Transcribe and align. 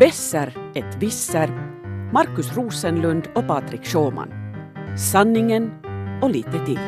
Besser 0.00 0.72
ett 0.74 1.02
visser, 1.02 1.48
Markus 2.12 2.56
Rosenlund 2.56 3.28
och 3.34 3.46
Patrik 3.46 3.84
Schåman. 3.84 4.28
Sanningen 4.98 5.70
och 6.22 6.30
lite 6.30 6.66
till. 6.66 6.80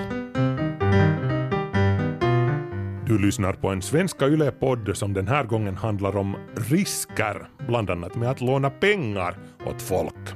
Du 3.07 3.19
lyssnar 3.19 3.53
på 3.53 3.69
en 3.69 3.83
Svenska 3.83 4.27
Yle-podd 4.27 4.97
som 4.97 5.15
den 5.15 5.29
här 5.29 5.45
gången 5.45 5.77
handlar 5.77 6.17
om 6.17 6.37
risker, 6.55 7.49
bland 7.67 7.91
annat 7.91 8.17
med 8.17 8.31
att 8.31 8.41
låna 8.41 8.71
pengar 8.71 9.39
åt 9.67 9.83
folk. 9.83 10.35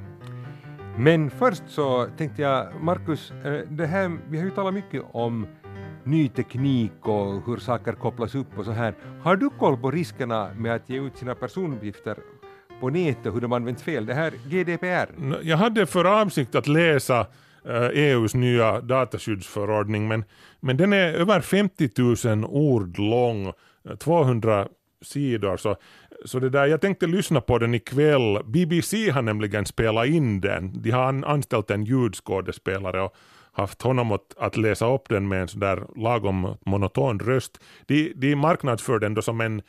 Men 0.98 1.30
först 1.30 1.62
så 1.66 2.06
tänkte 2.16 2.42
jag, 2.42 2.68
Markus, 2.80 3.30
eh, 3.30 3.52
det 3.68 3.86
här, 3.86 4.18
vi 4.28 4.38
har 4.38 4.44
ju 4.44 4.50
talat 4.50 4.74
mycket 4.74 5.02
om 5.12 5.46
ny 6.04 6.28
teknik 6.28 6.92
och 7.00 7.46
hur 7.46 7.56
saker 7.56 7.92
kopplas 7.92 8.34
upp 8.34 8.58
och 8.58 8.64
så 8.64 8.72
här. 8.72 8.94
Har 9.22 9.36
du 9.36 9.50
koll 9.50 9.76
på 9.76 9.90
riskerna 9.90 10.50
med 10.56 10.74
att 10.74 10.88
ge 10.88 11.00
ut 11.00 11.16
sina 11.16 11.34
personuppgifter 11.34 12.16
på 12.82 12.90
nätet 12.90 13.26
och 13.26 13.32
hur 13.32 13.40
de 13.40 13.52
används 13.52 13.82
fel? 13.82 14.06
Det 14.06 14.14
här 14.14 14.32
GDPR? 14.46 15.38
Jag 15.42 15.56
hade 15.56 15.86
för 15.86 16.04
avsikt 16.04 16.54
att 16.54 16.66
läsa 16.66 17.26
eh, 17.64 17.74
e 17.74 17.90
EUs 17.94 18.34
nya 18.34 18.80
dataskyddsförordning 18.80 20.08
men, 20.08 20.24
men 20.60 20.76
den 20.76 20.92
är 20.92 21.12
över 21.12 21.40
50 21.40 21.90
000 22.28 22.44
ord 22.44 22.98
lång, 22.98 23.46
eh, 23.46 23.96
200 23.98 24.68
sidor. 25.02 25.56
Så, 25.56 25.76
så 26.24 26.38
det 26.38 26.50
där, 26.50 26.66
jag 26.66 26.80
tänkte 26.80 27.06
lyssna 27.06 27.40
på 27.40 27.58
den 27.58 27.74
ikväll. 27.74 28.38
BBC 28.44 29.10
har 29.10 29.22
nämligen 29.22 29.66
spelat 29.66 30.06
in 30.06 30.40
den. 30.40 30.82
De 30.82 30.90
har 30.90 31.24
anställt 31.26 31.70
en 31.70 31.84
ljudskådespelare 31.84 33.02
och 33.02 33.14
haft 33.52 33.82
honom 33.82 34.12
att, 34.12 34.38
att 34.38 34.56
läsa 34.56 34.94
upp 34.94 35.08
den 35.08 35.28
med 35.28 35.42
en 35.42 35.48
sådär 35.48 35.84
lagom 35.96 36.56
monoton 36.66 37.20
röst. 37.20 37.58
De, 37.86 38.12
de 38.16 38.36
marknadsför 38.36 38.98
den 38.98 39.14
då 39.14 39.22
som 39.22 39.40
en 39.40 39.62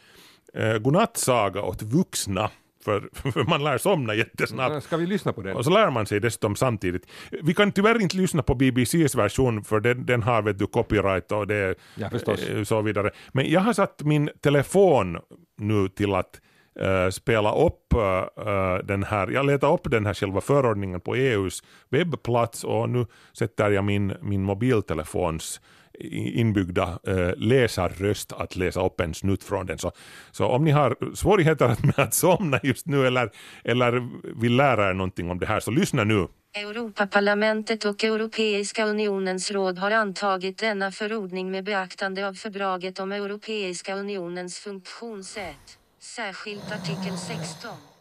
eh, 0.53 0.77
godnattsaga 0.77 1.61
åt 1.61 1.81
vuxna. 1.81 2.49
För, 2.83 3.09
för, 3.31 3.43
man 3.43 3.63
lär 3.63 3.77
somna 3.77 4.15
jättesnabbt. 4.15 4.83
Ska 4.83 4.97
vi 4.97 5.05
lyssna 5.05 5.33
på 5.33 5.41
den? 5.41 5.55
Och 5.55 5.63
så 5.63 5.71
lär 5.71 5.91
man 5.91 6.05
sig 6.05 6.19
dessutom 6.19 6.55
samtidigt. 6.55 7.07
Vi 7.43 7.53
kan 7.53 7.71
tyvärr 7.71 8.01
inte 8.01 8.17
lyssna 8.17 8.43
på 8.43 8.55
BBCs 8.55 9.15
version 9.15 9.63
för 9.63 9.79
den, 9.79 10.05
den 10.05 10.23
har 10.23 10.41
vet 10.41 10.59
du 10.59 10.67
copyright 10.67 11.31
och 11.31 11.47
det 11.47 11.75
ja, 11.95 12.07
är 12.07 12.63
så 12.63 12.81
vidare. 12.81 13.11
Men 13.31 13.49
jag 13.49 13.61
har 13.61 13.73
satt 13.73 14.01
min 14.01 14.29
telefon 14.41 15.19
nu 15.57 15.89
till 15.89 16.13
att 16.13 16.41
uh, 16.81 17.09
spela 17.09 17.55
upp 17.55 17.93
uh, 17.95 18.77
den 18.83 19.03
här, 19.03 19.27
jag 19.27 19.45
letar 19.45 19.73
upp 19.73 19.91
den 19.91 20.05
här 20.05 20.13
själva 20.13 20.41
förordningen 20.41 21.01
på 21.01 21.15
EUs 21.15 21.63
webbplats 21.89 22.63
och 22.63 22.89
nu 22.89 23.05
sätter 23.33 23.71
jag 23.71 23.83
min, 23.83 24.13
min 24.21 24.43
mobiltelefons 24.43 25.61
inbyggda 25.99 26.99
eh, 27.07 27.31
läsarröst 27.37 28.33
att 28.33 28.55
läsa 28.55 28.85
upp 28.85 28.99
en 28.99 29.13
snutt 29.13 29.43
från 29.43 29.65
den. 29.65 29.77
Så, 29.77 29.91
så 30.31 30.45
om 30.45 30.63
ni 30.63 30.71
har 30.71 31.15
svårigheter 31.15 31.67
med 31.83 31.99
att 31.99 32.13
somna 32.13 32.59
just 32.63 32.87
nu 32.87 33.07
eller, 33.07 33.31
eller 33.63 34.09
vill 34.41 34.55
lära 34.55 34.89
er 34.89 34.93
någonting 34.93 35.31
om 35.31 35.39
det 35.39 35.45
här 35.45 35.59
så 35.59 35.71
lyssna 35.71 36.03
nu. 36.03 36.27
Europaparlamentet 36.55 37.85
och 37.85 38.03
Europeiska 38.03 38.85
unionens 38.85 39.51
råd 39.51 39.77
har 39.77 39.91
antagit 39.91 40.57
denna 40.57 40.91
förordning 40.91 41.51
med 41.51 41.63
beaktande 41.63 42.27
av 42.27 42.33
fördraget 42.33 42.99
om 42.99 43.11
Europeiska 43.11 43.95
unionens 43.95 44.59
funktionssätt. 44.59 45.77
Särskilt 45.99 46.71
artikel 46.71 47.17
16. 47.17 47.92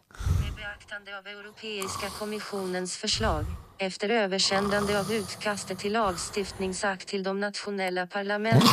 Beaktande 0.73 1.19
av 1.19 1.27
Europeiska 1.27 2.06
kommissionens 2.19 2.97
förslag, 2.97 3.45
efter 3.78 4.09
översändande 4.09 4.98
av 4.98 5.12
utkastet 5.12 5.78
till 5.78 5.92
lagstiftningsakt 5.92 7.09
till 7.09 7.23
de 7.23 7.41
nationella 7.41 8.06
parlamenten. 8.06 8.69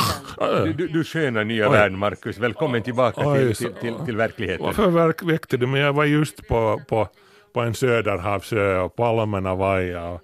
Du, 0.64 0.72
du, 0.72 0.88
du 0.88 1.04
sköna 1.04 1.44
nya 1.44 1.68
Oj. 1.68 1.72
värld, 1.72 1.92
Markus. 1.92 2.38
Välkommen 2.38 2.82
tillbaka 2.82 3.20
Oj, 3.24 3.54
till, 3.54 3.56
till, 3.56 3.74
till, 3.80 3.94
till 4.04 4.16
verkligheten. 4.16 4.66
Varför 4.66 5.26
väckte 5.26 5.56
du 5.56 5.66
mig? 5.66 5.80
Jag 5.80 5.92
var 5.92 6.04
just 6.04 6.48
på, 6.48 6.82
på, 6.88 7.08
på 7.54 7.60
en 7.60 7.74
söderhavsö 7.74 8.78
och 8.78 8.96
palmerna 8.96 9.54
vajade 9.54 10.08
och, 10.08 10.22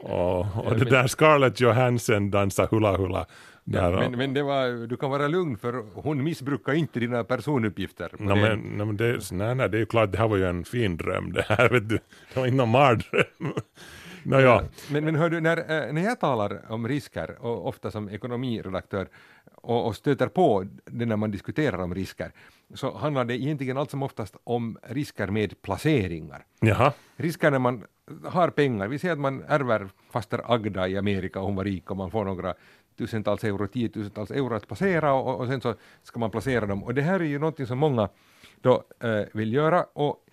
och, 0.00 0.66
och 0.66 0.78
det 0.78 0.90
där 0.90 1.06
Scarlett 1.06 1.60
Johansson 1.60 2.30
dansade 2.30 2.68
hula 2.70 2.96
hula 2.96 3.26
Ja, 3.64 3.90
men, 3.90 4.12
men 4.12 4.34
det 4.34 4.42
var, 4.42 4.86
du 4.86 4.96
kan 4.96 5.10
vara 5.10 5.28
lugn 5.28 5.56
för 5.56 5.84
hon 5.94 6.24
missbrukar 6.24 6.72
inte 6.72 7.00
dina 7.00 7.24
personuppgifter. 7.24 8.10
No, 8.18 8.34
men, 8.34 8.58
no, 8.58 8.84
men 8.84 8.96
det, 8.96 9.32
nej, 9.32 9.54
nej, 9.54 9.68
det 9.68 9.76
är 9.76 9.78
ju 9.78 9.86
klart, 9.86 10.12
det 10.12 10.18
här 10.18 10.28
var 10.28 10.36
ju 10.36 10.46
en 10.46 10.64
fin 10.64 10.96
dröm 10.96 11.32
det 11.32 11.44
här, 11.48 11.68
vet 11.72 11.88
du. 11.88 11.98
Det 12.34 12.40
var 12.40 12.46
ingen 12.46 12.68
mardröm. 12.68 13.24
no, 14.22 14.40
ja. 14.40 14.62
Men, 14.90 15.04
men 15.04 15.14
hör 15.14 15.30
du, 15.30 15.40
när, 15.40 15.56
eh, 15.56 15.92
när 15.92 16.04
jag 16.04 16.20
talar 16.20 16.62
om 16.68 16.88
risker, 16.88 17.36
och 17.40 17.68
ofta 17.68 17.90
som 17.90 18.08
ekonomiredaktör, 18.08 19.08
och, 19.54 19.86
och 19.86 19.96
stöter 19.96 20.28
på 20.28 20.66
det 20.84 21.06
när 21.06 21.16
man 21.16 21.30
diskuterar 21.30 21.78
om 21.78 21.94
risker, 21.94 22.32
så 22.74 22.96
handlar 22.96 23.24
det 23.24 23.34
egentligen 23.34 23.78
allt 23.78 23.90
som 23.90 24.02
oftast 24.02 24.36
om 24.44 24.78
risker 24.82 25.26
med 25.26 25.62
placeringar. 25.62 26.44
Jaha. 26.60 26.92
Risker 27.16 27.50
när 27.50 27.58
man 27.58 27.84
har 28.24 28.48
pengar, 28.50 28.88
vi 28.88 28.98
säger 28.98 29.12
att 29.12 29.20
man 29.20 29.44
ärver 29.48 29.88
faster 30.10 30.40
Agda 30.54 30.88
i 30.88 30.98
Amerika, 30.98 31.40
hon 31.40 31.56
var 31.56 31.64
rik 31.64 31.90
och 31.90 31.96
man 31.96 32.10
får 32.10 32.24
några 32.24 32.54
tusentals 32.96 33.44
euro, 33.44 33.66
tiotusentals 33.66 34.30
euro 34.30 34.54
att 34.54 34.66
placera 34.66 35.14
och, 35.14 35.40
och 35.40 35.46
sen 35.46 35.60
så 35.60 35.74
ska 36.02 36.18
man 36.18 36.30
placera 36.30 36.66
dem. 36.66 36.84
Och 36.84 36.94
det 36.94 37.02
här 37.02 37.20
är 37.20 37.24
ju 37.24 37.38
någonting 37.38 37.66
som 37.66 37.78
många 37.78 38.08
då 38.60 38.84
äh, 39.00 39.22
vill 39.32 39.52
göra 39.52 39.84
och 39.84 40.26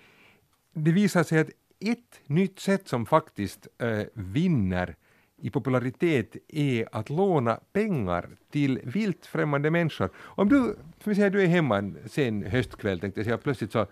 det 0.74 0.92
visar 0.92 1.24
sig 1.24 1.40
att 1.40 1.50
ett 1.80 2.22
nytt 2.26 2.60
sätt 2.60 2.88
som 2.88 3.06
faktiskt 3.06 3.68
äh, 3.78 4.04
vinner 4.14 4.96
i 5.42 5.50
popularitet 5.50 6.36
är 6.48 6.88
att 6.92 7.10
låna 7.10 7.60
pengar 7.74 8.30
till 8.52 8.80
vilt 8.84 9.26
främmande 9.26 9.72
människor. 9.72 10.10
Om 10.18 10.50
du, 10.50 10.76
för 11.00 11.14
säga, 11.14 11.30
du 11.30 11.42
är 11.42 11.48
hemma 11.48 11.78
en 11.78 11.98
sen 12.06 12.44
höstkväll, 12.44 13.00
tänkte 13.00 13.20
jag 13.20 13.26
säga, 13.26 13.38
plötsligt 13.38 13.72
så 13.72 13.88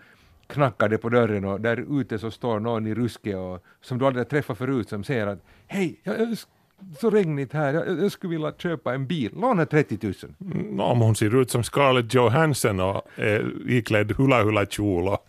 knackar 0.46 0.88
det 0.88 0.98
på 0.98 1.08
dörren 1.08 1.44
och 1.44 1.60
där 1.60 2.00
ute 2.00 2.18
så 2.18 2.30
står 2.30 2.60
någon 2.60 2.86
i 2.86 2.94
ruske 2.94 3.36
och 3.36 3.64
som 3.80 3.98
du 3.98 4.06
aldrig 4.06 4.28
träffat 4.28 4.58
förut 4.58 4.88
som 4.88 5.04
säger 5.04 5.26
att 5.26 5.44
hej, 5.66 6.00
jag 6.02 6.20
så 7.00 7.10
regnigt 7.10 7.52
här, 7.52 7.74
jag, 7.74 8.02
jag, 8.02 8.12
skulle 8.12 8.30
vilja 8.30 8.52
köpa 8.52 8.94
en 8.94 9.06
bil, 9.06 9.32
låna 9.34 9.66
30 9.66 9.98
000. 10.02 10.14
Mm, 10.40 10.80
om 10.80 11.00
hon 11.00 11.16
ser 11.16 11.40
ut 11.40 11.50
som 11.50 11.64
Scarlett 11.64 12.14
Johansson 12.14 12.80
och 12.80 13.02
är 13.16 13.52
iklädd 13.66 14.12
hula-hula-kjol 14.12 15.08
och 15.08 15.26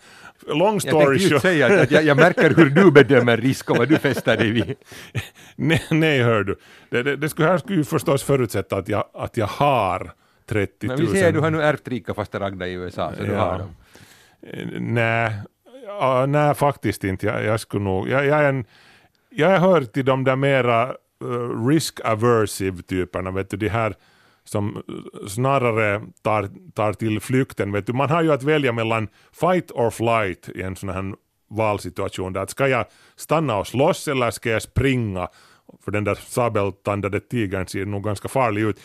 long 0.48 0.82
story 0.82 1.20
short. 1.20 1.32
Jag 1.32 1.42
säga 1.42 1.82
att 1.82 1.92
jag, 1.92 2.04
jag, 2.04 2.18
märker 2.18 2.56
hur 2.56 2.70
du 2.70 2.92
bedömer 2.92 3.38
risk 3.38 3.70
och 3.70 3.78
vad 3.78 3.90
du 3.90 3.98
fäster 3.98 4.38
dig 4.38 4.52
vid. 4.52 4.76
nej, 5.56 5.84
nej, 5.92 6.22
hör 6.22 6.44
du. 6.44 6.56
Det, 6.90 7.04
det, 7.04 7.16
det 7.16 7.30
skulle, 7.30 7.48
här 7.48 7.58
skulle 7.58 7.78
ju 7.78 7.84
förstås 7.84 8.24
förutsätta 8.24 8.78
att 8.78 8.88
jag, 8.88 9.06
att 9.14 9.38
jag 9.38 9.48
har 9.48 10.12
30 10.46 10.88
000. 10.88 10.98
Men 10.98 11.06
vi 11.06 11.12
säger 11.12 11.28
att 11.28 11.34
du 11.34 11.40
har 11.40 11.52
nu 11.52 11.62
ärvt 11.62 11.88
rika 11.88 12.14
fasta 12.14 12.40
Ragda 12.40 12.68
i 12.68 12.74
USA, 12.74 13.14
så 13.18 13.24
ja. 13.24 13.28
du 13.28 13.36
har 13.36 13.60
dem. 13.60 13.76
Nej, 14.80 15.34
ja, 15.86 16.26
nej 16.26 16.54
faktiskt 16.54 17.04
inte. 17.04 17.26
Jag, 17.26 17.44
jag 17.44 17.60
skulle 17.60 17.84
nog, 17.84 18.10
jag, 18.10 18.26
jag, 18.26 18.50
en, 18.50 18.66
jag 19.30 19.60
hör 19.60 19.82
till 19.82 20.06
de 20.06 20.24
där 20.24 20.36
mera 20.36 20.96
Eh, 21.22 21.68
risk-aversive 21.68 22.82
typerna, 22.82 23.32
vet 23.32 23.50
du, 23.50 23.58
de 23.58 23.70
här 23.70 23.96
som 24.44 24.76
eh, 24.76 25.28
snarare 25.28 26.02
tar, 26.22 26.50
tar 26.74 26.94
till 26.94 27.20
flykten. 27.20 27.72
Vet 27.72 27.86
du. 27.86 27.94
Man 27.94 28.09
har 28.09 28.24
ju 28.24 28.32
att 28.32 28.44
välja 28.44 28.72
mellan 28.72 29.08
fight 29.32 29.72
or 29.72 29.90
flight 29.90 30.50
i 30.56 30.62
en 30.62 30.76
sån 30.76 30.90
här 30.90 31.16
valsituation. 31.50 32.34
Där 32.34 32.46
ska 32.46 32.68
jag 32.68 32.86
stanna 33.16 33.58
och 33.58 33.68
slåss 33.68 34.08
eller 34.08 34.32
ska 34.32 34.50
jag 34.50 34.62
springa? 34.62 35.28
För 35.86 35.92
den 35.92 36.04
där 36.04 36.16
sabeltandade 36.16 37.20
tigern 37.20 37.68
ser 37.68 37.86
nog 37.86 38.03
ganska 38.03 38.28
farlig 38.28 38.62
ut. 38.62 38.80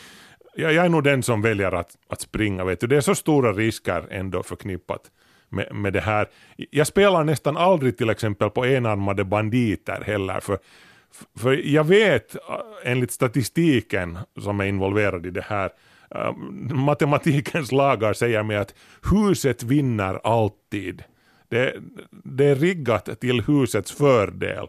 Jag, 0.54 0.72
jag 0.72 0.84
är 0.84 0.88
nog 0.88 1.04
den 1.04 1.22
som 1.22 1.42
väljer 1.42 1.72
att, 1.72 1.96
att 2.08 2.20
springa. 2.20 2.64
Vet 2.64 2.80
du. 2.80 2.86
Det 2.86 2.96
är 2.96 3.00
så 3.00 3.14
stora 3.14 3.52
risker 3.52 4.06
ändå 4.10 4.42
förknippat 4.42 5.10
med, 5.48 5.74
med 5.74 5.92
det 5.92 6.00
här. 6.00 6.28
Jag 6.56 6.86
spelar 6.86 7.24
nästan 7.24 7.56
aldrig 7.56 7.98
till 7.98 8.10
exempel 8.10 8.50
på 8.50 8.66
enarmade 8.66 9.24
banditer 9.24 10.02
heller. 10.06 10.40
För 10.40 10.58
för 11.36 11.52
jag 11.52 11.84
vet 11.84 12.34
äh, 12.34 12.40
enligt 12.84 13.10
statistiken 13.10 14.18
som 14.40 14.60
är 14.60 14.64
involverad 14.64 15.26
i 15.26 15.30
det 15.30 15.44
här, 15.44 15.70
äh, 16.10 16.36
matematikens 16.74 17.72
lagar 17.72 18.12
säger 18.12 18.42
mig 18.42 18.56
att 18.56 18.74
huset 19.10 19.62
vinner 19.62 20.20
alltid. 20.24 21.02
Det, 21.48 21.74
det 22.10 22.44
är 22.44 22.54
riggat 22.54 23.20
till 23.20 23.42
husets 23.42 23.92
fördel. 23.92 24.66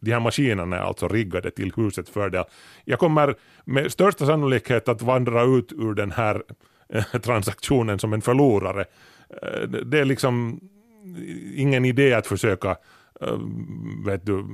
De 0.00 0.12
här 0.12 0.20
maskinerna 0.20 0.76
är 0.76 0.80
alltså 0.80 1.08
riggade 1.08 1.50
till 1.50 1.72
husets 1.76 2.10
fördel. 2.10 2.44
Jag 2.84 2.98
kommer 2.98 3.34
med 3.64 3.92
största 3.92 4.26
sannolikhet 4.26 4.88
att 4.88 5.02
vandra 5.02 5.42
ut 5.42 5.72
ur 5.72 5.94
den 5.94 6.10
här 6.10 6.42
äh, 6.88 7.04
transaktionen 7.04 7.98
som 7.98 8.12
en 8.12 8.22
förlorare. 8.22 8.84
Det 9.84 9.98
är 9.98 10.04
liksom 10.04 10.60
ingen 11.54 11.84
idé 11.84 12.14
att 12.14 12.26
försöka 12.26 12.76
vet 14.04 14.26
du, 14.26 14.44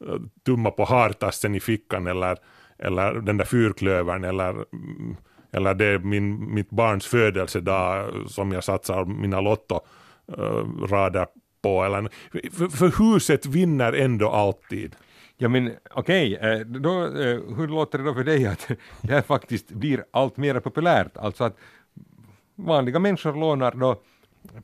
Äh, 0.00 0.16
tumma 0.46 0.70
på 0.70 0.84
hartassen 0.84 1.54
i 1.54 1.60
fickan 1.60 2.06
eller, 2.06 2.38
eller 2.78 3.14
den 3.14 3.36
där 3.36 3.44
fyrklövern 3.44 4.24
eller, 4.24 4.50
mm, 4.50 5.16
eller 5.52 5.74
det 5.74 5.84
är 5.84 5.98
min, 5.98 6.54
mitt 6.54 6.70
barns 6.70 7.06
födelsedag 7.06 8.12
som 8.28 8.52
jag 8.52 8.64
satsar 8.64 9.04
mina 9.04 9.40
lottorader 9.40 11.20
äh, 11.20 11.26
på. 11.62 11.84
Eller, 11.84 12.08
för, 12.50 12.68
för 12.68 13.12
huset 13.12 13.46
vinner 13.46 13.92
ändå 13.92 14.30
alltid. 14.30 14.96
Ja 15.36 15.48
men 15.48 15.72
okej, 15.90 16.34
eh, 16.34 16.40
okay. 16.40 17.32
Eh, 17.32 17.56
hur 17.56 17.68
låter 17.68 17.98
det 17.98 18.04
då 18.04 18.14
för 18.14 18.24
dig 18.24 18.46
att 18.46 18.68
det 19.02 19.12
här 19.12 19.22
faktiskt 19.22 19.70
blir 19.70 20.04
allt 20.10 20.36
mer 20.36 20.60
populärt? 20.60 21.16
Alltså 21.16 21.44
att 21.44 21.56
vanliga 22.54 22.98
människor 22.98 23.34
lånar 23.34 23.72
då 23.72 24.02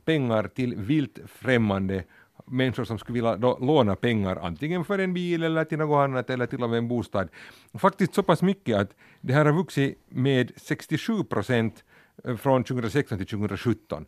pengar 0.05 0.47
till 0.47 0.75
vilt 0.75 1.19
främmande 1.27 2.03
människor 2.51 2.83
som 2.83 2.97
skulle 2.97 3.13
vilja 3.13 3.35
då 3.37 3.57
låna 3.61 3.95
pengar 3.95 4.35
antingen 4.41 4.85
för 4.85 4.99
en 4.99 5.13
bil 5.13 5.43
eller 5.43 5.63
till 5.65 5.77
något 5.77 6.03
annat 6.03 6.29
eller 6.29 6.45
till 6.45 6.63
och 6.63 6.69
med 6.69 6.77
en 6.77 6.87
bostad. 6.87 7.29
Faktiskt 7.73 8.13
så 8.13 8.23
pass 8.23 8.41
mycket 8.41 8.77
att 8.77 8.89
det 9.21 9.33
här 9.33 9.45
har 9.45 9.53
vuxit 9.53 9.97
med 10.09 10.51
67 10.55 11.23
procent 11.23 11.83
eh, 12.23 12.35
från 12.35 12.63
2016 12.63 13.17
till 13.17 13.27
2017. 13.27 14.05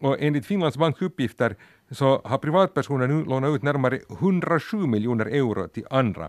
Och 0.00 0.16
enligt 0.20 0.46
Finlands 0.46 0.76
banks 0.76 1.02
uppgifter 1.02 1.56
så 1.90 2.20
har 2.24 2.38
privatpersoner 2.38 3.06
nu 3.06 3.24
lånat 3.24 3.56
ut 3.56 3.62
närmare 3.62 4.00
107 4.20 4.76
miljoner 4.76 5.26
euro 5.26 5.68
till 5.68 5.86
andra 5.90 6.28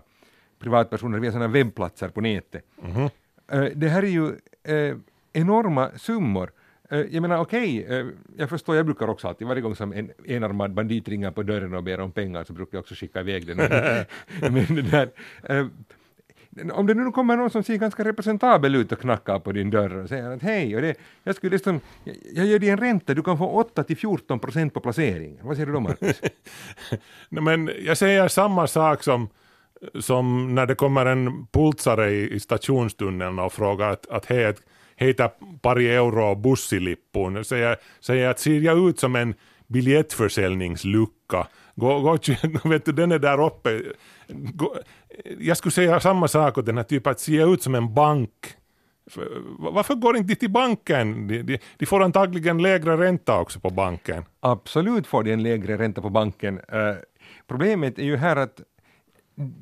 privatpersoner 0.58 1.18
via 1.18 1.32
sådana 1.32 1.48
webbplatser 1.48 2.08
på 2.08 2.20
nätet. 2.20 2.64
Mhm. 2.82 3.08
Eh, 3.52 3.64
Det 3.74 3.88
här 3.88 4.02
är 4.02 4.06
ju 4.08 4.26
eh, 4.64 4.96
enorma 5.32 5.90
summor. 5.96 6.50
Eh, 6.90 7.00
Jag 7.00 7.22
menar 7.22 7.38
okej, 7.38 7.86
eh, 7.88 8.06
jag 8.36 8.48
förstår, 8.48 8.76
jag 8.76 8.86
brukar 8.86 9.08
också 9.08 9.28
alltid, 9.28 9.46
varje 9.46 9.62
gång 9.62 9.76
som 9.76 9.92
en 9.92 10.10
enarmad 10.24 10.74
bandit 10.74 11.08
ringer 11.08 11.30
på 11.30 11.42
dörren 11.42 11.74
och 11.74 11.82
ber 11.82 12.00
om 12.00 12.12
pengar 12.12 12.44
så 12.44 12.52
brukar 12.52 12.78
jag 12.78 12.82
också 12.82 12.94
skicka 12.94 13.20
iväg 13.20 13.46
den. 13.46 13.56
Men 14.40 14.74
det 14.74 14.82
där, 14.82 15.10
eh, 15.42 15.66
om 16.72 16.86
det 16.86 16.94
nu 16.94 17.10
kommer 17.10 17.36
någon 17.36 17.50
som 17.50 17.62
ser 17.62 17.76
ganska 17.76 18.04
representabel 18.04 18.74
ut 18.74 18.92
och 18.92 19.00
knackar 19.00 19.38
på 19.38 19.52
din 19.52 19.70
dörr 19.70 19.96
och 19.96 20.08
säger 20.08 20.30
att 20.30 20.42
hej, 20.42 20.76
och 20.76 20.82
det, 20.82 20.94
jag 21.22 21.36
skulle 21.36 21.52
liksom, 21.52 21.80
jag, 22.32 22.46
ger 22.46 22.58
dig 22.58 22.68
en 22.68 22.78
ränta, 22.78 23.14
du 23.14 23.22
kan 23.22 23.38
få 23.38 23.46
8 23.48 23.84
till 23.84 23.96
14 23.96 24.38
procent 24.38 24.74
på 24.74 24.80
placeringen. 24.80 25.46
Vad 25.46 25.56
säger 25.56 25.66
du 25.66 25.72
då 25.72 25.80
Marcus? 25.80 26.20
Nej, 27.28 27.42
men 27.42 27.70
jag 27.80 27.96
säger 27.96 28.28
samma 28.28 28.66
sak 28.66 29.02
som, 29.02 29.28
som 30.00 30.54
när 30.54 30.66
det 30.66 30.74
kommer 30.74 31.06
en 31.06 31.46
pultsare 31.46 32.10
i, 32.10 32.34
i 32.34 32.40
stationstunneln 32.40 33.38
och 33.38 33.52
frågar 33.52 33.90
att, 33.90 34.10
att 34.10 34.26
hej, 34.26 34.54
att 34.96 35.06
heter 35.06 35.30
pari 35.62 35.88
euro 35.88 36.34
bussilippuun. 36.34 37.34
Jag 37.34 37.46
säger, 37.46 37.76
säger 38.00 38.28
att 38.28 38.38
ser 38.38 38.60
jag 38.60 38.88
ut 38.88 39.00
som 39.00 39.16
en 39.16 39.34
biljettförsäljningslucka? 39.66 41.46
Gå, 41.74 42.00
gå, 42.00 42.18
vet 42.68 42.84
du, 42.84 42.92
den 42.92 43.12
är 43.12 43.18
där 43.18 43.46
uppe. 43.46 43.82
Gå, 44.28 44.76
jag 45.38 45.56
skulle 45.56 45.72
säga 45.72 46.00
samma 46.00 46.28
sak 46.28 46.58
åt 46.58 46.66
den 46.66 46.76
här 46.76 46.84
typen, 46.84 47.10
att 47.10 47.20
ser 47.20 47.36
jag 47.36 47.52
ut 47.52 47.62
som 47.62 47.74
en 47.74 47.94
bank? 47.94 48.30
Varför 49.58 49.94
går 49.94 50.16
inte 50.16 50.28
de 50.28 50.36
till 50.36 50.50
banken? 50.50 51.28
De, 51.28 51.42
de, 51.42 51.58
de 51.76 51.86
får 51.86 52.02
antagligen 52.02 52.62
lägre 52.62 52.96
ränta 52.96 53.40
också 53.40 53.60
på 53.60 53.70
banken. 53.70 54.24
Absolut 54.40 55.06
får 55.06 55.22
de 55.22 55.32
en 55.32 55.42
lägre 55.42 55.78
ränta 55.78 56.02
på 56.02 56.10
banken. 56.10 56.58
Uh, 56.58 56.94
problemet 57.46 57.98
är 57.98 58.04
ju 58.04 58.16
här 58.16 58.36
att 58.36 58.60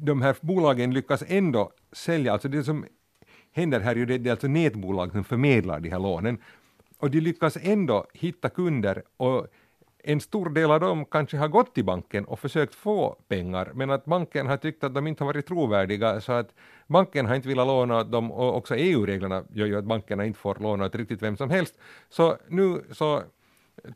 de 0.03 0.23
här 0.23 0.37
bolagen 0.41 0.95
lyckas 0.95 1.25
ändå 1.29 1.71
sälja, 1.93 2.33
alltså 2.33 2.49
det 2.49 2.65
som 2.65 2.87
händer 3.55 3.81
här 3.81 3.97
ju 3.97 4.07
det, 4.07 4.19
det 4.19 4.29
är 4.29 4.33
alltså 4.33 4.49
nätbolag 4.49 5.13
som 5.13 5.25
förmedlar 5.25 5.81
de 5.81 5.91
här 5.91 5.99
lånen. 5.99 6.39
Och 6.99 7.11
de 7.11 7.21
lyckas 7.21 7.59
ändå 7.63 8.07
hitta 8.13 8.49
kunder 8.49 9.03
och 9.17 9.47
en 10.07 10.21
stor 10.21 10.51
del 10.51 10.71
av 10.71 10.81
dem 10.81 11.05
kanske 11.05 11.37
har 11.37 11.49
gått 11.49 11.75
till 11.75 11.85
banken 11.85 12.25
och 12.25 12.41
försökt 12.41 12.75
få 12.75 13.17
pengar, 13.29 13.71
men 13.75 13.91
att 13.91 14.05
banken 14.05 14.47
har 14.47 14.57
tyckt 14.57 14.85
att 14.85 14.95
de 14.95 15.07
inte 15.07 15.25
har 15.25 15.27
varit 15.33 15.47
trovärdiga, 15.47 16.21
så 16.21 16.33
att 16.33 16.55
banken 16.87 17.27
har 17.27 17.35
inte 17.35 17.49
velat 17.49 17.67
låna 17.67 17.99
åt 17.99 18.13
dem, 18.13 18.33
och 18.33 18.57
också 18.57 18.77
EU-reglerna 18.77 19.45
gör 19.53 19.67
ju 19.67 19.79
att 19.79 19.85
bankerna 19.85 20.25
inte 20.25 20.39
får 20.39 20.57
låna 20.61 20.85
åt 20.85 20.95
riktigt 20.95 21.23
vem 21.23 21.37
som 21.37 21.51
helst. 21.51 21.79
Så 22.09 22.37
nu 22.49 22.85
så 22.93 23.23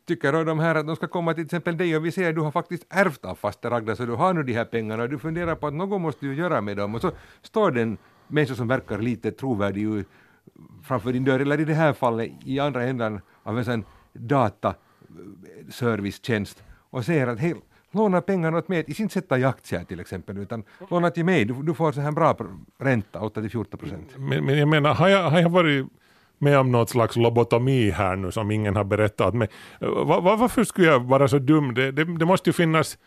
tycker 0.05 0.45
de 0.45 0.59
här 0.59 0.75
att 0.75 0.87
de 0.87 0.95
ska 0.95 1.07
komma 1.07 1.33
till 1.33 1.45
exempel 1.45 1.77
dig 1.77 1.97
och 1.97 2.05
vi 2.05 2.11
ser 2.11 2.29
att 2.29 2.35
du 2.35 2.41
har 2.41 2.51
faktiskt 2.51 2.85
ärvt 2.89 3.25
av 3.25 3.35
faster 3.35 3.71
Agda, 3.71 3.95
så 3.95 4.05
du 4.05 4.13
har 4.13 4.33
nu 4.33 4.43
de 4.43 4.53
här 4.53 4.65
pengarna 4.65 5.03
och 5.03 5.09
du 5.09 5.19
funderar 5.19 5.55
på 5.55 5.67
att 5.67 5.73
något 5.73 6.01
måste 6.01 6.25
du 6.25 6.35
göra 6.35 6.61
med 6.61 6.77
dem, 6.77 6.95
och 6.95 7.01
så 7.01 7.11
står 7.41 7.71
den 7.71 7.97
människa 8.29 8.55
som 8.55 8.67
verkar 8.67 8.99
lite 8.99 9.31
trovärdig 9.31 10.05
framför 10.83 11.13
din 11.13 11.23
dörr, 11.23 11.39
eller 11.39 11.59
i 11.59 11.65
det 11.65 11.73
här 11.73 11.93
fallet 11.93 12.31
i 12.45 12.59
andra 12.59 12.83
änden 12.83 13.21
av 13.43 13.57
en 13.57 13.65
sån 13.65 13.85
dataservicetjänst 14.13 16.59
eh, 16.59 16.65
och 16.89 17.05
säger 17.05 17.27
att 17.27 17.39
hej, 17.39 17.55
låna 17.91 18.21
pengarna 18.21 18.57
åt 18.57 18.67
mig, 18.67 18.83
inte 18.87 19.13
sätta 19.13 19.39
i 19.39 19.43
aktier 19.43 19.83
till 19.83 19.99
exempel, 19.99 20.37
utan 20.37 20.63
låna 20.89 21.09
till 21.09 21.25
mig, 21.25 21.45
du, 21.45 21.53
du 21.53 21.73
får 21.73 21.91
så 21.91 22.01
här 22.01 22.11
bra 22.11 22.37
ränta, 22.77 23.19
8-14 23.19 23.77
procent. 23.77 24.09
Men, 24.17 24.45
men 24.45 24.57
jag 24.57 24.67
menar, 24.67 24.93
har 24.93 25.09
jag, 25.09 25.29
har 25.29 25.39
jag 25.39 25.49
varit 25.49 25.87
med 26.37 26.59
om 26.59 26.71
något 26.71 26.89
slags 26.89 27.15
lobotomi 27.15 27.89
här 27.89 28.15
nu 28.15 28.31
som 28.31 28.51
ingen 28.51 28.75
har 28.75 28.83
berättat 28.83 29.33
Men, 29.33 29.47
eh, 29.81 29.89
var, 29.89 30.37
varför 30.37 30.63
skulle 30.63 30.87
jag 30.87 30.99
vara 30.99 31.27
så 31.27 31.39
dum? 31.39 31.73
Det, 31.73 31.91
det, 31.91 32.17
det 32.17 32.25
måste 32.25 32.49
ju 32.49 32.53
finnas 32.53 32.97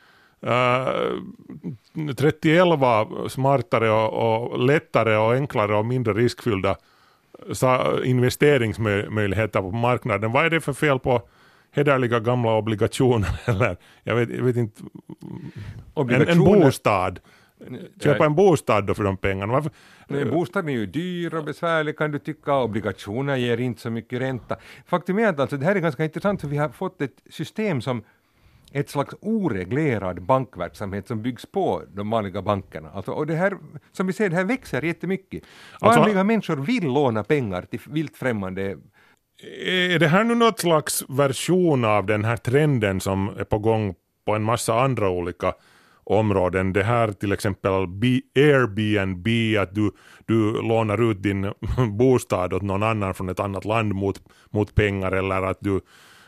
uh, 0.46 2.14
31 2.16 2.62
smartare 3.28 3.90
och, 3.90 4.52
och 4.52 4.58
lättare 4.58 5.16
och 5.16 5.32
enklare 5.32 5.76
och 5.76 5.86
mindre 5.86 6.12
riskfyllda 6.12 6.76
investeringsmöjligheter 8.04 9.60
på 9.60 9.70
marknaden. 9.70 10.32
Vad 10.32 10.46
är 10.46 10.50
det 10.50 10.60
för 10.60 10.72
fel 10.72 10.98
på 10.98 11.22
hederliga 11.72 12.20
gamla 12.20 12.56
obligationer 12.56 13.40
eller 13.44 13.76
jag 14.02 14.16
vet, 14.16 14.30
jag 14.30 14.44
vet 14.44 14.56
inte. 14.56 14.82
En, 15.96 16.28
en 16.28 16.38
bostad. 16.38 17.20
Köpa 18.00 18.26
en 18.26 18.34
bostad 18.34 18.86
då 18.86 18.94
för 18.94 19.04
de 19.04 19.16
pengarna. 19.16 19.52
Varför? 19.52 19.70
Nej, 20.08 20.24
bostaden 20.24 20.68
är 20.68 20.72
ju 20.72 20.86
dyr 20.86 21.34
och 21.34 21.44
besvärlig 21.44 21.98
kan 21.98 22.10
du 22.10 22.18
tycka, 22.18 22.56
obligationer 22.56 23.36
ger 23.36 23.60
inte 23.60 23.80
så 23.80 23.90
mycket 23.90 24.20
ränta. 24.20 24.56
Faktum 24.86 25.18
är 25.18 25.26
att 25.26 25.40
alltså, 25.40 25.56
det 25.56 25.64
här 25.64 25.76
är 25.76 25.80
ganska 25.80 26.04
intressant 26.04 26.40
för 26.40 26.48
vi 26.48 26.56
har 26.56 26.68
fått 26.68 27.02
ett 27.02 27.22
system 27.30 27.80
som 27.80 28.02
ett 28.72 28.90
slags 28.90 29.14
oreglerad 29.20 30.22
bankverksamhet 30.22 31.08
som 31.08 31.22
byggs 31.22 31.46
på 31.46 31.82
de 31.94 32.10
vanliga 32.10 32.42
bankerna. 32.42 32.90
Alltså, 32.90 33.10
och 33.12 33.26
det 33.26 33.34
här, 33.34 33.56
som 33.92 34.06
vi 34.06 34.12
ser, 34.12 34.28
det 34.28 34.36
här 34.36 34.44
växer 34.44 34.82
jättemycket. 34.82 35.42
Alltså- 35.80 36.00
Vanliga 36.00 36.24
människor 36.24 36.56
vill 36.56 36.84
låna 36.84 37.24
pengar 37.24 37.62
till 37.62 37.80
vilt 37.86 38.16
främmande 38.16 38.76
Är 39.66 39.98
det 39.98 40.08
här 40.08 40.24
nu 40.24 40.34
något 40.34 40.60
slags 40.60 41.04
version 41.08 41.84
av 41.84 42.06
den 42.06 42.24
här 42.24 42.36
trenden 42.36 43.00
som 43.00 43.28
är 43.28 43.44
på 43.44 43.58
gång 43.58 43.94
på 44.26 44.34
en 44.34 44.42
massa 44.42 44.80
andra 44.80 45.10
olika 45.10 45.54
områden? 46.04 46.72
Det 46.72 46.82
här 46.82 47.12
till 47.12 47.32
exempel 47.32 47.72
Airbnb, 48.34 49.28
att 49.60 49.74
du, 49.74 49.90
du 50.26 50.62
lånar 50.62 51.10
ut 51.10 51.22
din 51.22 51.52
bostad 51.98 52.52
åt 52.52 52.62
någon 52.62 52.82
annan 52.82 53.14
från 53.14 53.28
ett 53.28 53.40
annat 53.40 53.64
land 53.64 53.94
mot, 53.94 54.20
mot 54.50 54.74
pengar 54.74 55.12
eller 55.12 55.42
att 55.42 55.58
du 55.60 55.80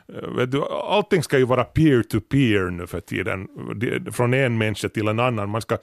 Eh, 0.08 0.42
du, 0.42 0.62
allting 0.64 1.22
ska 1.22 1.38
ju 1.38 1.44
vara 1.44 1.64
peer-to-peer 1.64 2.70
nu 2.70 2.86
för 2.86 3.00
tiden, 3.00 3.48
från 4.12 4.34
en 4.34 4.58
människa 4.58 4.88
till 4.88 5.08
en 5.08 5.20
annan. 5.20 5.50
Man 5.50 5.62
ska 5.62 5.74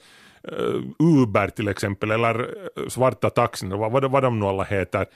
eh, 0.42 0.80
Uber 0.98 1.48
till 1.48 1.68
exempel, 1.68 2.10
eller 2.10 2.40
eh, 2.40 2.88
svarta 2.88 3.30
taxin, 3.30 3.70
vad, 3.70 3.92
vad, 3.92 4.10
vad 4.10 4.22
de 4.22 4.40
nu 4.40 4.46
alla 4.46 4.64
heter. 4.64 5.06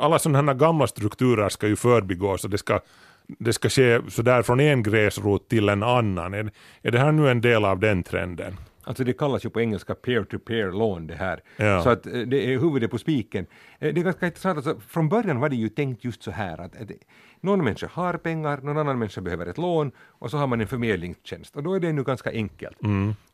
Alla 0.00 0.18
sådana 0.18 0.52
här 0.52 0.58
gamla 0.58 0.86
strukturer 0.86 1.48
ska 1.48 1.66
ju 1.66 1.76
förbigås 1.76 2.44
och 2.44 2.50
det 2.50 2.58
ska, 2.58 2.80
det 3.26 3.52
ska 3.52 3.68
ske 3.68 4.00
sådär 4.08 4.42
från 4.42 4.60
en 4.60 4.82
gräsrot 4.82 5.48
till 5.48 5.68
en 5.68 5.82
annan. 5.82 6.34
Är, 6.34 6.50
är 6.82 6.90
det 6.90 6.98
här 6.98 7.12
nu 7.12 7.30
en 7.30 7.40
del 7.40 7.64
av 7.64 7.80
den 7.80 8.02
trenden? 8.02 8.56
Alltså 8.84 9.04
det 9.04 9.12
kallas 9.12 9.44
ju 9.44 9.50
på 9.50 9.60
engelska 9.60 9.94
peer-to-peer 9.94 10.72
lån 10.72 11.06
det 11.06 11.14
här. 11.14 11.42
Ja. 11.56 11.82
Så 11.82 11.90
att 11.90 12.06
eh, 12.06 12.12
det 12.20 12.52
är 12.54 12.58
huvudet 12.58 12.90
på 12.90 12.98
spiken. 12.98 13.46
Eh, 13.78 13.94
Det 13.94 14.00
är 14.00 14.04
ganska 14.04 14.26
intressant, 14.26 14.56
alltså, 14.56 14.80
från 14.88 15.08
början 15.08 15.40
var 15.40 15.48
det 15.48 15.56
ju 15.56 15.68
tänkt 15.68 16.04
just 16.04 16.22
så 16.22 16.30
här 16.30 16.60
att, 16.60 16.76
att 16.82 16.90
någon 17.40 17.64
människa 17.64 17.88
har 17.92 18.14
pengar, 18.16 18.60
någon 18.62 18.78
annan 18.78 18.98
människa 18.98 19.20
behöver 19.20 19.46
ett 19.46 19.58
lån 19.58 19.92
och 20.00 20.30
så 20.30 20.36
har 20.36 20.46
man 20.46 20.60
en 20.60 20.66
förmedlingstjänst 20.66 21.56
och 21.56 21.62
då 21.62 21.74
är 21.74 21.80
det 21.80 21.92
nu 21.92 22.02
ganska 22.04 22.30
enkelt. 22.30 22.78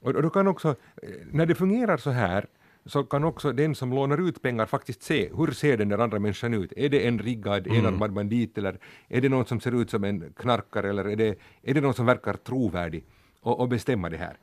Och, 0.01 0.15
och 0.15 0.23
då 0.23 0.31
kan 0.31 0.47
också, 0.49 0.69
eh, 1.03 1.09
när 1.33 1.47
det 1.47 1.55
fungerar 1.55 1.97
så 1.97 2.11
här 2.11 2.47
så 2.87 3.05
kan 3.05 3.25
också 3.25 3.53
den 3.53 3.75
som 3.75 3.91
lånar 3.93 4.29
ut 4.29 4.43
pengar 4.43 4.67
faktiskt 4.67 5.03
se 5.03 5.31
hur 5.37 5.51
ser 5.53 5.77
den 5.77 5.89
där 5.89 5.99
andra 5.99 6.19
människan 6.19 6.55
ut. 6.55 6.73
Är 6.77 6.89
det 6.89 7.07
en 7.07 7.19
riggad 7.19 7.67
enarmad 7.67 8.13
bandit 8.13 8.59
eller 8.59 8.79
är 9.09 9.21
det 9.21 9.29
någon 9.29 9.45
som 9.47 9.61
ser 9.61 9.83
ut 9.83 9.91
som 9.91 10.05
en 10.05 10.33
knarkare 10.37 10.91
eller 10.91 11.05
är 11.09 11.17
det, 11.17 11.39
är 11.63 11.75
det 11.75 11.81
någon 11.81 11.95
som 11.95 12.07
verkar 12.07 12.33
trovärdig 12.35 13.05
och, 13.41 13.61
och 13.61 13.69
bestämma 13.69 14.09
det 14.11 14.17
här. 14.17 14.37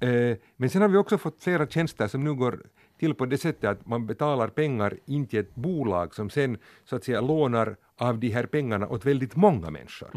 Eh, 0.00 0.36
Men 0.56 0.70
sen 0.70 0.82
har 0.82 0.88
vi 0.88 0.96
också 0.96 1.18
fått 1.18 1.40
flera 1.42 1.66
tjänster 1.66 2.08
som 2.08 2.24
nu 2.24 2.34
går 2.34 2.62
till 2.98 3.14
på 3.14 3.26
det 3.26 3.38
sättet 3.38 3.70
att 3.70 3.86
man 3.86 4.06
betalar 4.06 4.48
pengar 4.48 4.94
in 5.06 5.26
till 5.26 5.38
ett 5.38 5.54
bolag 5.54 6.14
som 6.14 6.30
sen 6.30 6.58
så 6.84 6.96
att 6.96 7.04
säga 7.04 7.20
lånar 7.20 7.76
av 7.96 8.18
de 8.18 8.28
här 8.28 8.46
pengarna 8.46 8.88
åt 8.88 9.04
väldigt 9.06 9.36
många 9.36 9.70
människor. 9.70 10.10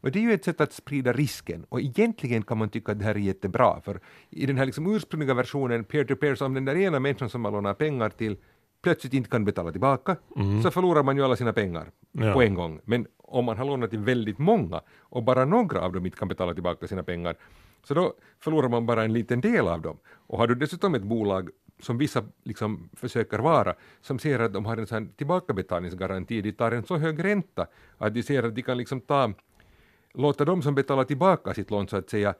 Och 0.00 0.10
det 0.10 0.18
är 0.18 0.22
ju 0.22 0.32
ett 0.32 0.44
sätt 0.44 0.60
att 0.60 0.72
sprida 0.72 1.12
risken 1.12 1.64
och 1.68 1.80
egentligen 1.80 2.42
kan 2.42 2.58
man 2.58 2.68
tycka 2.68 2.92
att 2.92 2.98
det 2.98 3.04
här 3.04 3.14
är 3.14 3.18
jättebra 3.18 3.80
för 3.80 4.00
i 4.30 4.46
den 4.46 4.58
här 4.58 4.66
liksom 4.66 4.94
ursprungliga 4.94 5.34
versionen 5.34 5.84
peer-to-peer 5.84 6.34
så 6.34 6.46
om 6.46 6.54
den 6.54 6.64
där 6.64 6.76
ena 6.76 7.00
människan 7.00 7.28
som 7.30 7.40
man 7.40 7.52
lånar 7.52 7.74
pengar 7.74 8.08
till 8.10 8.36
plötsligt 8.82 9.14
inte 9.14 9.30
kan 9.30 9.44
betala 9.44 9.72
tillbaka 9.72 10.16
så 10.62 10.70
förlorar 10.70 11.02
man 11.02 11.16
ju 11.16 11.24
alla 11.24 11.36
sina 11.36 11.52
pengar 11.52 11.90
Ja. 12.12 12.32
på 12.32 12.42
en 12.42 12.54
gång. 12.54 12.80
Men 12.84 13.06
om 13.18 13.44
man 13.44 13.58
har 13.58 13.64
lånat 13.64 13.90
till 13.90 13.98
väldigt 13.98 14.38
många 14.38 14.80
och 15.00 15.22
bara 15.22 15.44
några 15.44 15.80
av 15.80 15.92
dem 15.92 16.06
inte 16.06 16.18
kan 16.18 16.28
betala 16.28 16.54
tillbaka 16.54 16.86
sina 16.88 17.02
pengar 17.02 17.36
så 17.84 17.94
då 17.94 18.14
förlorar 18.40 18.68
man 18.68 18.86
bara 18.86 19.04
en 19.04 19.12
liten 19.12 19.40
del 19.40 19.68
av 19.68 19.82
dem. 19.82 19.98
Och 20.26 20.38
har 20.38 20.46
du 20.46 20.54
dessutom 20.54 20.94
ett 20.94 21.02
bolag 21.02 21.50
som 21.80 21.98
vissa 21.98 22.24
liksom 22.44 22.90
försöker 22.96 23.38
vara, 23.38 23.74
som 24.00 24.18
ser 24.18 24.38
att 24.38 24.52
de 24.52 24.64
har 24.64 24.76
en 24.76 24.86
sån 24.86 25.08
tillbakabetalningsgaranti, 25.08 26.40
de 26.40 26.52
tar 26.52 26.72
en 26.72 26.84
så 26.84 26.96
hög 26.96 27.24
ränta 27.24 27.66
att 27.98 28.14
de 28.14 28.22
ser 28.22 28.42
att 28.42 28.54
de 28.54 28.62
kan 28.62 28.78
liksom 28.78 29.00
ta, 29.00 29.32
låta 30.14 30.44
de 30.44 30.62
som 30.62 30.74
betalar 30.74 31.04
tillbaka 31.04 31.54
sitt 31.54 31.70
lån 31.70 31.88
så 31.88 31.96
att 31.96 32.10
säga 32.10 32.34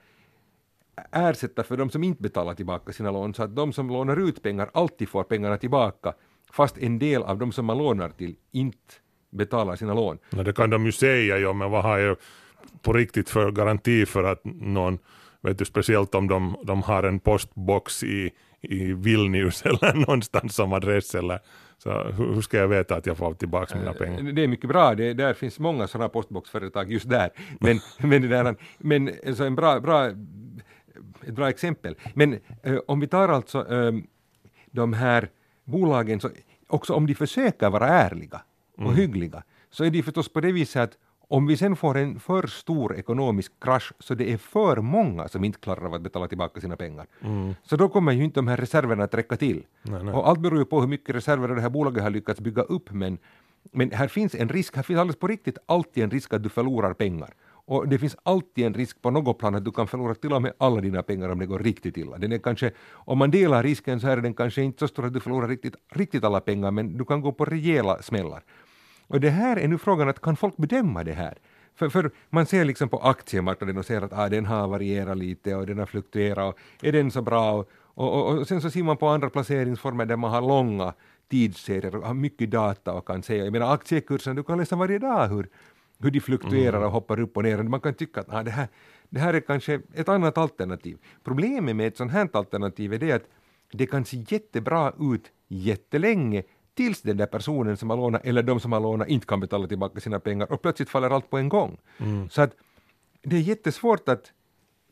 ersätta 1.13 1.63
för 1.63 1.77
de 1.77 1.91
som 1.91 2.05
inte 2.05 2.23
betalar 2.23 2.55
tillbaka 2.55 2.93
sina 2.93 3.11
lån, 3.11 3.35
så 3.35 3.43
att 3.43 3.57
de 3.57 3.73
som 3.73 3.89
lånar 3.89 4.29
ut 4.29 4.43
pengar 4.43 4.71
alltid 4.75 5.09
får 5.09 5.25
pengarna 5.25 5.57
tillbaka, 5.57 6.15
fast 6.53 6.79
en 6.79 6.99
del 6.99 7.23
av 7.23 7.39
de 7.39 7.53
som 7.53 7.67
man 7.67 7.79
lånar 7.79 8.09
till 8.09 8.37
inte 8.51 8.95
betalar 9.31 9.77
sina 9.77 9.95
lån. 9.95 10.19
Ja, 10.31 10.43
det 10.43 10.53
kan 10.53 10.71
de 10.71 10.87
ju 10.87 10.93
säga, 10.93 11.39
ja, 11.39 11.53
men 11.53 11.71
vad 11.71 11.83
har 11.83 11.99
jag 11.99 12.17
på 12.83 12.93
riktigt 12.93 13.31
för 13.31 13.51
garanti 13.51 14.07
för 14.07 14.25
att 14.25 14.41
någon 14.45 14.99
vet 15.43 15.59
du, 15.59 15.65
speciellt 15.65 16.15
om 16.15 16.29
de, 16.29 16.57
de 16.65 16.83
har 16.83 17.03
en 17.03 17.21
postbox 17.21 18.03
i, 18.03 18.31
i 18.61 18.93
Vilnius 18.93 19.63
eller 19.67 19.95
någonstans 19.95 20.55
som 20.55 20.73
adress 20.73 21.15
eller 21.15 21.41
så 21.79 22.03
hur, 22.03 22.41
ska 22.41 22.57
jag 22.59 22.69
veta 22.69 22.97
att 22.97 23.07
jag 23.07 23.17
får 23.17 23.35
tillbaka 23.35 23.79
mina 23.79 23.93
pengar? 23.93 24.33
Det 24.33 24.43
är 24.43 24.49
mycket 24.49 24.69
bra, 24.69 24.95
det, 24.95 25.13
där 25.15 25.35
finns 25.35 25.59
många 25.59 25.89
sådana 25.89 26.09
postboxföretag 26.09 26.93
just 26.93 27.09
där. 27.09 27.31
Men, 27.61 27.81
men, 27.99 28.23
det 28.23 28.29
där, 28.29 28.57
men 28.79 29.11
så 29.37 29.45
en 29.45 29.55
bra, 29.55 29.81
bra, 29.81 30.07
ett 31.27 31.35
bra 31.35 31.49
exempel. 31.49 31.95
Men 32.15 32.39
eh, 32.63 32.79
om 32.87 33.01
vi 33.01 33.07
tar 33.07 33.29
alltså 33.29 33.73
eh, 33.75 33.93
de 34.71 34.93
här 34.93 35.29
bolagen, 35.65 36.21
så, 36.21 36.31
också 36.67 36.95
om 36.95 37.07
de 37.07 37.15
försöker 37.15 37.71
vara 37.71 37.89
ärliga 37.89 38.43
och 38.77 38.83
Mm. 38.83 38.95
hyggliga, 38.95 39.43
så 39.71 39.85
är 39.85 39.91
det 39.91 40.03
förstås 40.03 40.33
på 40.33 40.41
det 40.41 40.53
viset 40.53 40.83
att 40.83 40.99
om 41.33 41.47
vi 41.47 41.57
sen 41.57 41.77
får 41.77 41.97
en 41.99 42.21
för 42.21 42.47
stor 42.47 42.97
ekonomisk 42.97 43.53
krasch 43.61 43.93
så 43.99 44.15
det 44.15 44.33
är 44.33 44.37
för 44.37 44.77
många 44.77 45.29
som 45.29 45.45
inte 45.45 45.59
klarar 45.59 45.87
av 45.87 45.95
att 45.95 46.03
betala 46.03 46.29
tillbaka 46.29 46.61
sina 46.61 46.77
pengar, 46.77 47.07
så 47.63 47.77
då 47.77 47.89
kommer 47.89 48.13
ju 48.13 48.25
inte 48.25 48.41
de 48.41 48.49
här 48.49 48.57
reserverna 48.57 49.05
att 49.05 49.15
räcka 49.15 49.37
till. 49.37 49.57
Mm. 49.57 49.65
Nej, 49.83 50.05
nej. 50.05 50.15
Och 50.15 50.29
allt 50.29 50.41
beror 50.41 50.59
ju 50.59 50.65
på 50.65 50.81
hur 50.81 50.89
mycket 50.89 51.15
reserver 51.15 51.49
det 51.49 51.61
här 51.61 51.71
bolaget 51.71 52.03
har 52.03 52.11
lyckats 52.11 52.41
bygga 52.41 52.63
upp, 52.63 52.93
men, 52.93 53.19
men 53.73 53.91
här 53.91 54.09
finns 54.09 54.35
en 54.35 54.49
risk, 54.49 54.77
här 54.77 54.83
finns 54.83 55.01
alldeles 55.01 55.19
på 55.19 55.27
riktigt 55.27 55.59
alltid 55.67 56.05
en 56.05 56.11
risk 56.11 56.33
att 56.33 56.43
du 56.43 56.49
förlorar 56.49 56.95
pengar. 56.95 57.35
Och 57.65 57.89
det 57.89 57.99
finns 57.99 58.17
alltid 58.23 58.67
en 58.67 58.75
risk 58.75 59.03
på 59.03 59.11
något 59.11 59.39
plan 59.39 59.55
att 59.55 59.65
du 59.65 59.71
kan 59.71 59.87
förlora 59.87 60.15
till 60.15 60.33
och 60.33 60.43
med 60.43 60.53
alla 60.59 60.81
dina 60.81 61.03
pengar 61.03 61.29
om 61.29 61.39
det 61.39 61.47
går 61.47 61.59
riktigt 61.59 61.97
illa. 61.97 62.19
Den 62.19 62.33
är 62.33 62.39
kanske, 62.39 62.71
om 62.91 63.19
man 63.19 63.31
delar 63.31 63.63
risken 63.63 64.01
så 64.01 64.09
är 64.09 64.17
den 64.17 64.35
kanske 64.35 64.63
inte 64.63 64.79
så 64.79 64.89
stor 64.89 65.07
att 65.07 65.13
du 65.13 65.21
förlorar 65.21 65.49
riktigt, 65.49 65.75
riktigt 65.93 66.25
alla 66.25 66.41
pengar, 66.41 66.71
men 66.71 66.97
du 66.97 67.05
kan 67.05 67.21
gå 67.21 67.33
på 67.33 67.45
rejäla 67.45 68.03
smällar. 68.03 68.43
Och 69.13 69.21
det 69.21 69.31
här 69.31 69.57
är 69.57 69.69
nu 69.69 69.79
frågan 69.79 70.09
att 70.09 70.21
kan 70.21 70.37
folk 70.37 70.57
bedöma 70.57 71.05
det 71.05 71.13
här? 71.13 71.39
För, 71.75 71.89
för 71.89 72.11
man 72.31 72.47
ser 72.47 72.65
liksom 72.65 72.89
på 72.89 72.99
aktiemarknaden 72.99 73.79
och 73.79 73.87
ser 73.87 74.03
att 74.03 74.13
ah, 74.13 74.29
den 74.29 74.47
har 74.47 74.69
varierat 74.69 75.19
lite 75.19 75.55
och 75.55 75.67
den 75.67 75.79
har 75.79 75.87
fluktuerat 75.87 76.55
och 76.55 76.85
är 76.85 76.93
den 76.93 77.11
så 77.11 77.23
bra? 77.23 77.53
Och, 77.53 77.69
och, 77.95 78.29
och, 78.29 78.39
och 78.39 78.49
sen 78.49 78.61
så 78.61 78.71
ser 78.71 78.83
man 78.83 78.97
på 78.97 79.09
andra 79.09 79.31
placeringsformer 79.31 80.07
där 80.07 80.17
man 80.17 80.31
har 80.31 80.41
långa 80.41 80.93
tidsserier 81.31 81.97
och 81.97 82.07
har 82.07 82.15
mycket 82.15 82.51
data 82.51 82.93
och 82.93 83.07
kan 83.07 83.23
säga, 83.23 83.45
jag 83.45 83.53
menar 83.53 83.75
aktiekursen, 83.75 84.37
du 84.37 84.43
kan 84.43 84.59
läsa 84.59 84.77
varje 84.77 84.99
dag 84.99 85.29
hur, 85.29 85.49
hur 85.99 86.11
de 86.11 86.21
fluktuerar 86.21 86.85
och 86.85 86.93
hoppar 86.93 87.21
upp 87.21 87.37
och 87.37 87.43
ner. 87.43 87.63
Man 87.63 87.81
kan 87.81 87.95
tycka 87.95 88.21
att 88.21 88.35
ah, 88.35 88.43
det, 88.43 88.51
här, 88.51 88.69
det 89.09 89.21
här 89.21 89.35
är 89.35 89.41
kanske 89.41 89.81
ett 89.95 90.09
annat 90.09 90.39
alternativ. 90.39 90.99
Problemet 91.25 91.77
med 91.77 91.87
ett 91.87 91.97
sånt 91.97 92.13
här 92.13 92.29
alternativ 92.33 92.93
är 92.93 92.99
det 92.99 93.13
att 93.13 93.29
det 93.73 93.87
kan 93.87 94.05
se 94.05 94.25
jättebra 94.29 94.93
ut 95.01 95.33
jättelänge 95.49 96.43
tills 96.75 97.03
den 97.03 97.17
där 97.17 97.27
personen 97.27 97.77
som 97.77 97.91
har 97.91 97.97
lånat 97.97 98.25
eller 98.25 98.43
de 98.43 98.61
som 98.61 98.73
har 98.73 98.81
lånat 98.81 99.09
inte 99.09 99.27
kan 99.27 99.41
betala 99.41 99.67
tillbaka 99.67 100.01
sina 100.01 100.21
pengar 100.21 100.53
och 100.53 100.63
plötsligt 100.63 100.89
faller 100.91 101.11
allt 101.11 101.31
på 101.31 101.39
en 101.39 101.49
gång. 101.49 101.79
Så 102.31 102.43
att 102.43 102.57
det 103.23 103.37
är 103.37 103.41
jättesvårt 103.41 104.09
att 104.09 104.33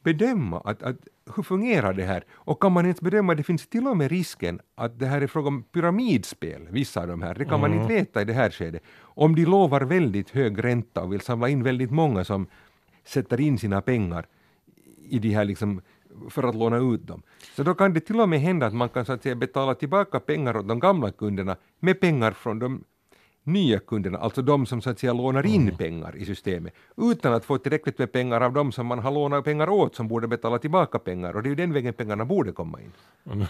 bedöma 0.02 0.60
att, 0.60 0.82
att 0.82 0.96
hur 1.36 1.42
fungerar 1.42 1.92
det 1.92 2.04
här 2.04 2.24
och 2.30 2.62
kan 2.62 2.72
man 2.72 2.84
ens 2.84 3.00
bedöma, 3.00 3.34
det 3.34 3.42
finns 3.42 3.66
till 3.66 3.86
och 3.86 3.96
med 3.96 4.10
risken 4.10 4.60
att 4.74 4.98
det 4.98 5.06
här 5.06 5.20
är 5.20 5.26
fråga 5.26 5.48
om 5.48 5.62
pyramidspel, 5.62 6.68
vissa 6.70 7.00
av 7.00 7.08
de 7.08 7.22
här, 7.22 7.34
det 7.34 7.44
kan 7.44 7.60
man 7.60 7.74
inte 7.74 7.94
veta 7.94 8.22
i 8.22 8.24
det 8.24 8.32
här 8.32 8.50
skedet. 8.50 8.82
Om 9.00 9.34
de 9.34 9.44
lovar 9.44 9.80
väldigt 9.80 10.30
hög 10.30 10.64
ränta 10.64 11.02
och 11.02 11.12
vill 11.12 11.20
samla 11.20 11.48
in 11.48 11.62
väldigt 11.62 11.90
många 11.90 12.24
som 12.24 12.46
sätter 13.04 13.40
in 13.40 13.58
sina 13.58 13.80
pengar 13.80 14.26
i 15.08 15.18
de 15.18 15.30
här 15.30 15.44
liksom 15.44 15.80
för 16.28 16.42
att 16.42 16.54
låna 16.54 16.76
ut 16.94 17.06
dem. 17.06 17.22
Så 17.56 17.62
då 17.62 17.74
kan 17.74 17.94
det 17.94 18.00
till 18.00 18.20
och 18.20 18.28
med 18.28 18.40
hända 18.40 18.66
att 18.66 18.74
man 18.74 18.88
kan 18.88 19.04
så 19.04 19.12
att 19.12 19.22
säga 19.22 19.34
betala 19.34 19.74
tillbaka 19.74 20.20
pengar 20.20 20.56
åt 20.56 20.68
de 20.68 20.80
gamla 20.80 21.10
kunderna 21.10 21.56
med 21.80 22.00
pengar 22.00 22.32
från 22.32 22.58
de 22.58 22.84
nya 23.42 23.78
kunderna, 23.78 24.18
alltså 24.18 24.42
de 24.42 24.66
som 24.66 24.80
så 24.80 24.90
att 24.90 24.98
säga 24.98 25.12
lånar 25.12 25.46
in 25.46 25.76
pengar 25.76 26.16
i 26.16 26.24
systemet, 26.24 26.74
utan 26.96 27.32
att 27.32 27.44
få 27.44 27.58
tillräckligt 27.58 27.98
med 27.98 28.12
pengar 28.12 28.40
av 28.40 28.52
de 28.52 28.72
som 28.72 28.86
man 28.86 28.98
har 28.98 29.10
lånat 29.10 29.44
pengar 29.44 29.68
åt 29.68 29.94
som 29.94 30.08
borde 30.08 30.28
betala 30.28 30.58
tillbaka 30.58 30.98
pengar 30.98 31.36
och 31.36 31.42
det 31.42 31.46
är 31.46 31.50
ju 31.50 31.54
den 31.56 31.72
vägen 31.72 31.94
pengarna 31.94 32.24
borde 32.24 32.52
komma 32.52 32.78
in. 32.80 32.92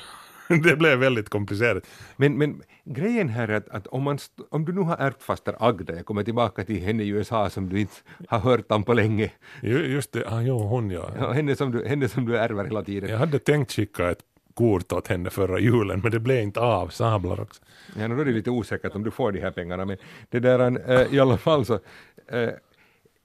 det 0.62 0.76
blev 0.76 0.99
väldigt 0.99 1.28
komplicerat. 1.28 1.87
Men, 2.16 2.38
men 2.38 2.62
grejen 2.85 3.28
här 3.28 3.49
är 3.49 3.54
att, 3.54 3.69
att 3.69 3.87
om, 3.87 4.02
man, 4.02 4.19
om 4.49 4.64
du 4.64 4.73
nu 4.73 4.80
har 4.80 4.97
ärvt 4.97 5.23
faster 5.23 5.54
Agda, 5.59 5.97
jag 5.97 6.07
kommer 6.07 6.23
tillbaka 6.23 6.64
till 6.64 6.80
henne 6.83 7.02
i 7.02 7.09
USA 7.09 7.50
som 7.50 7.69
du 7.69 7.80
inte 7.80 7.95
har 8.28 8.38
hört 8.38 8.73
om 8.73 8.83
på 8.83 8.95
länge, 8.95 9.30
Ju- 9.62 9.87
Just 9.87 10.12
det, 10.12 10.25
ah, 10.26 10.40
jo, 10.40 10.59
hon 10.59 10.90
ja. 10.90 11.11
ja, 11.19 11.33
henne, 11.33 11.57
som 11.57 11.73
du, 11.73 11.87
henne 11.87 12.09
som 12.09 12.25
du 12.25 12.38
ärver 12.38 12.64
hela 12.64 12.83
tiden. 12.83 13.11
Jag 13.11 13.19
hade 13.19 13.38
tänkt 13.38 13.73
skicka 13.73 14.11
ett 14.11 14.21
kort 14.54 14.92
åt 14.92 15.09
henne 15.09 15.30
förra 15.30 15.59
julen, 15.59 16.00
men 16.00 16.11
det 16.12 16.21
blev 16.21 16.42
inte 16.42 16.61
av. 16.61 16.88
Sablar 16.88 17.40
också. 17.40 17.62
Ja, 17.99 18.09
nu 18.09 18.14
då 18.14 18.21
är 18.21 18.25
det 18.25 18.33
lite 18.33 18.50
osäkert 18.50 18.95
om 18.95 19.02
du 19.04 19.11
får 19.11 19.33
de 19.33 19.40
här 19.40 19.50
pengarna, 19.50 19.85
men 19.85 19.97
det 20.30 20.40
där, 20.40 20.90
äh, 20.90 21.14
i 21.14 21.21
alla 21.21 21.38
fall 21.38 21.64
så 21.64 21.75
äh, 21.75 22.49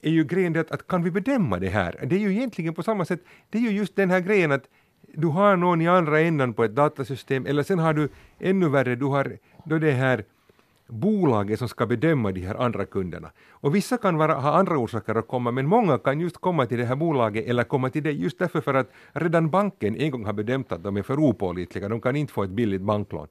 är 0.02 0.10
ju 0.10 0.24
grejen 0.24 0.52
det 0.52 0.60
att, 0.60 0.70
att 0.70 0.86
kan 0.86 1.02
vi 1.02 1.10
bedöma 1.10 1.58
det 1.58 1.68
här? 1.68 2.00
Det 2.06 2.16
är 2.16 2.20
ju 2.20 2.32
egentligen 2.32 2.74
på 2.74 2.82
samma 2.82 3.04
sätt, 3.04 3.20
det 3.50 3.58
är 3.58 3.62
ju 3.62 3.70
just 3.70 3.96
den 3.96 4.10
här 4.10 4.20
grejen 4.20 4.52
att 4.52 4.64
du 5.16 5.26
har 5.26 5.56
någon 5.56 5.80
i 5.80 5.88
andra 5.88 6.20
änden 6.20 6.52
på 6.52 6.64
ett 6.64 6.74
datasystem, 6.74 7.46
eller 7.46 7.62
sen 7.62 7.78
har 7.78 7.94
du 7.94 8.08
ännu 8.38 8.68
värre, 8.68 8.96
du 8.96 9.04
har 9.04 9.36
då 9.64 9.78
det 9.78 9.92
här 9.92 10.24
bolaget 10.88 11.58
som 11.58 11.68
ska 11.68 11.86
bedöma 11.86 12.32
de 12.32 12.40
här 12.40 12.54
andra 12.54 12.84
kunderna. 12.84 13.30
Och 13.50 13.74
vissa 13.74 13.96
kan 13.96 14.16
vara, 14.16 14.34
ha 14.34 14.58
andra 14.58 14.78
orsaker 14.78 15.14
att 15.14 15.28
komma, 15.28 15.50
men 15.50 15.66
många 15.66 15.98
kan 15.98 16.20
just 16.20 16.36
komma 16.36 16.66
till 16.66 16.78
det 16.78 16.84
här 16.84 16.96
bolaget 16.96 17.46
eller 17.46 17.64
komma 17.64 17.90
till 17.90 18.02
det 18.02 18.12
just 18.12 18.38
därför 18.38 18.60
för 18.60 18.74
att 18.74 18.90
redan 19.12 19.50
banken 19.50 19.96
en 19.96 20.10
gång 20.10 20.24
har 20.24 20.32
bedömt 20.32 20.72
att 20.72 20.82
de 20.82 20.96
är 20.96 21.02
för 21.02 21.18
opålitliga, 21.18 21.88
de 21.88 22.00
kan 22.00 22.16
inte 22.16 22.32
få 22.32 22.42
ett 22.42 22.50
billigt 22.50 22.82
banklån. 22.82 23.28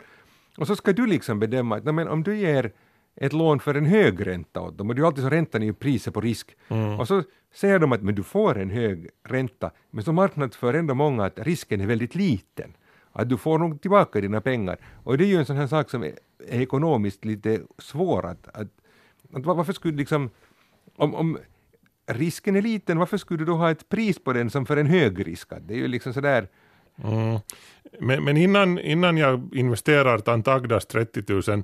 Och 0.58 0.68
så 0.68 0.76
ska 0.76 0.94
du 0.94 1.06
liksom 1.08 1.40
bedöma 1.40 1.76
att 1.76 1.96
men 1.96 2.08
om 2.08 2.24
du 2.24 2.38
ger 2.38 2.72
ett 3.16 3.34
lån 3.34 3.60
för 3.60 3.76
en 3.76 3.86
hög 3.86 4.28
ränta 4.28 4.62
åt 4.62 4.78
dem, 4.78 4.90
och 4.90 4.96
det 4.96 5.00
är 5.00 5.02
ju 5.04 5.08
alltid 5.08 5.24
så 5.24 5.30
räntan 5.30 5.62
är 5.62 5.66
ju 5.66 5.74
priset 5.74 6.14
på 6.14 6.22
risk, 6.22 6.56
och 7.00 7.08
så 7.08 7.24
säger 7.54 7.80
de 7.80 7.92
att 7.92 8.02
men 8.02 8.16
du 8.16 8.24
får 8.24 8.58
en 8.58 8.70
hög 8.70 9.10
ränta, 9.24 9.72
men 9.92 10.04
så 10.04 10.14
marknadsför 10.14 10.74
ändå 10.74 10.94
många 10.94 11.26
att 11.26 11.40
risken 11.40 11.82
är 11.82 11.86
väldigt 11.88 12.16
liten 12.16 12.74
att 13.12 13.30
du 13.30 13.38
får 13.38 13.60
nog 13.60 13.82
tillbaka 13.82 14.22
dina 14.22 14.42
pengar. 14.42 14.78
Och 15.04 15.18
det 15.18 15.24
är 15.26 15.28
ju 15.28 15.36
en 15.38 15.46
sån 15.46 15.56
här 15.56 15.68
sak 15.68 15.90
som 15.90 16.04
är, 16.04 16.14
ekonomiskt 16.50 17.26
lite 17.26 17.62
svår 17.78 18.26
att, 18.26 18.48
att, 18.48 18.68
att 19.34 19.46
var- 19.46 19.56
varför 19.56 19.74
skulle 19.74 19.98
liksom, 19.98 20.30
om, 20.96 21.16
om 21.16 21.38
risken 22.08 22.56
är 22.56 22.62
liten, 22.62 23.00
varför 23.00 23.18
skulle 23.18 23.38
du 23.38 23.46
då 23.46 23.56
ha 23.56 23.72
ett 23.72 23.90
pris 23.90 24.24
på 24.24 24.34
den 24.34 24.50
som 24.50 24.66
för 24.66 24.78
en 24.78 24.88
hög 24.88 25.28
risk? 25.28 25.50
Det 25.68 25.74
är 25.74 25.78
ju 25.78 25.88
liksom 25.88 26.14
sådär, 26.14 26.48
Mm. 27.04 27.40
Men, 28.00 28.24
men 28.24 28.38
innan, 28.38 28.80
innan 28.80 29.18
jag 29.18 29.50
investerar 29.56 30.20
Tantagdas 30.20 30.86
30 30.86 31.34
000 31.34 31.42
eh, 31.48 31.64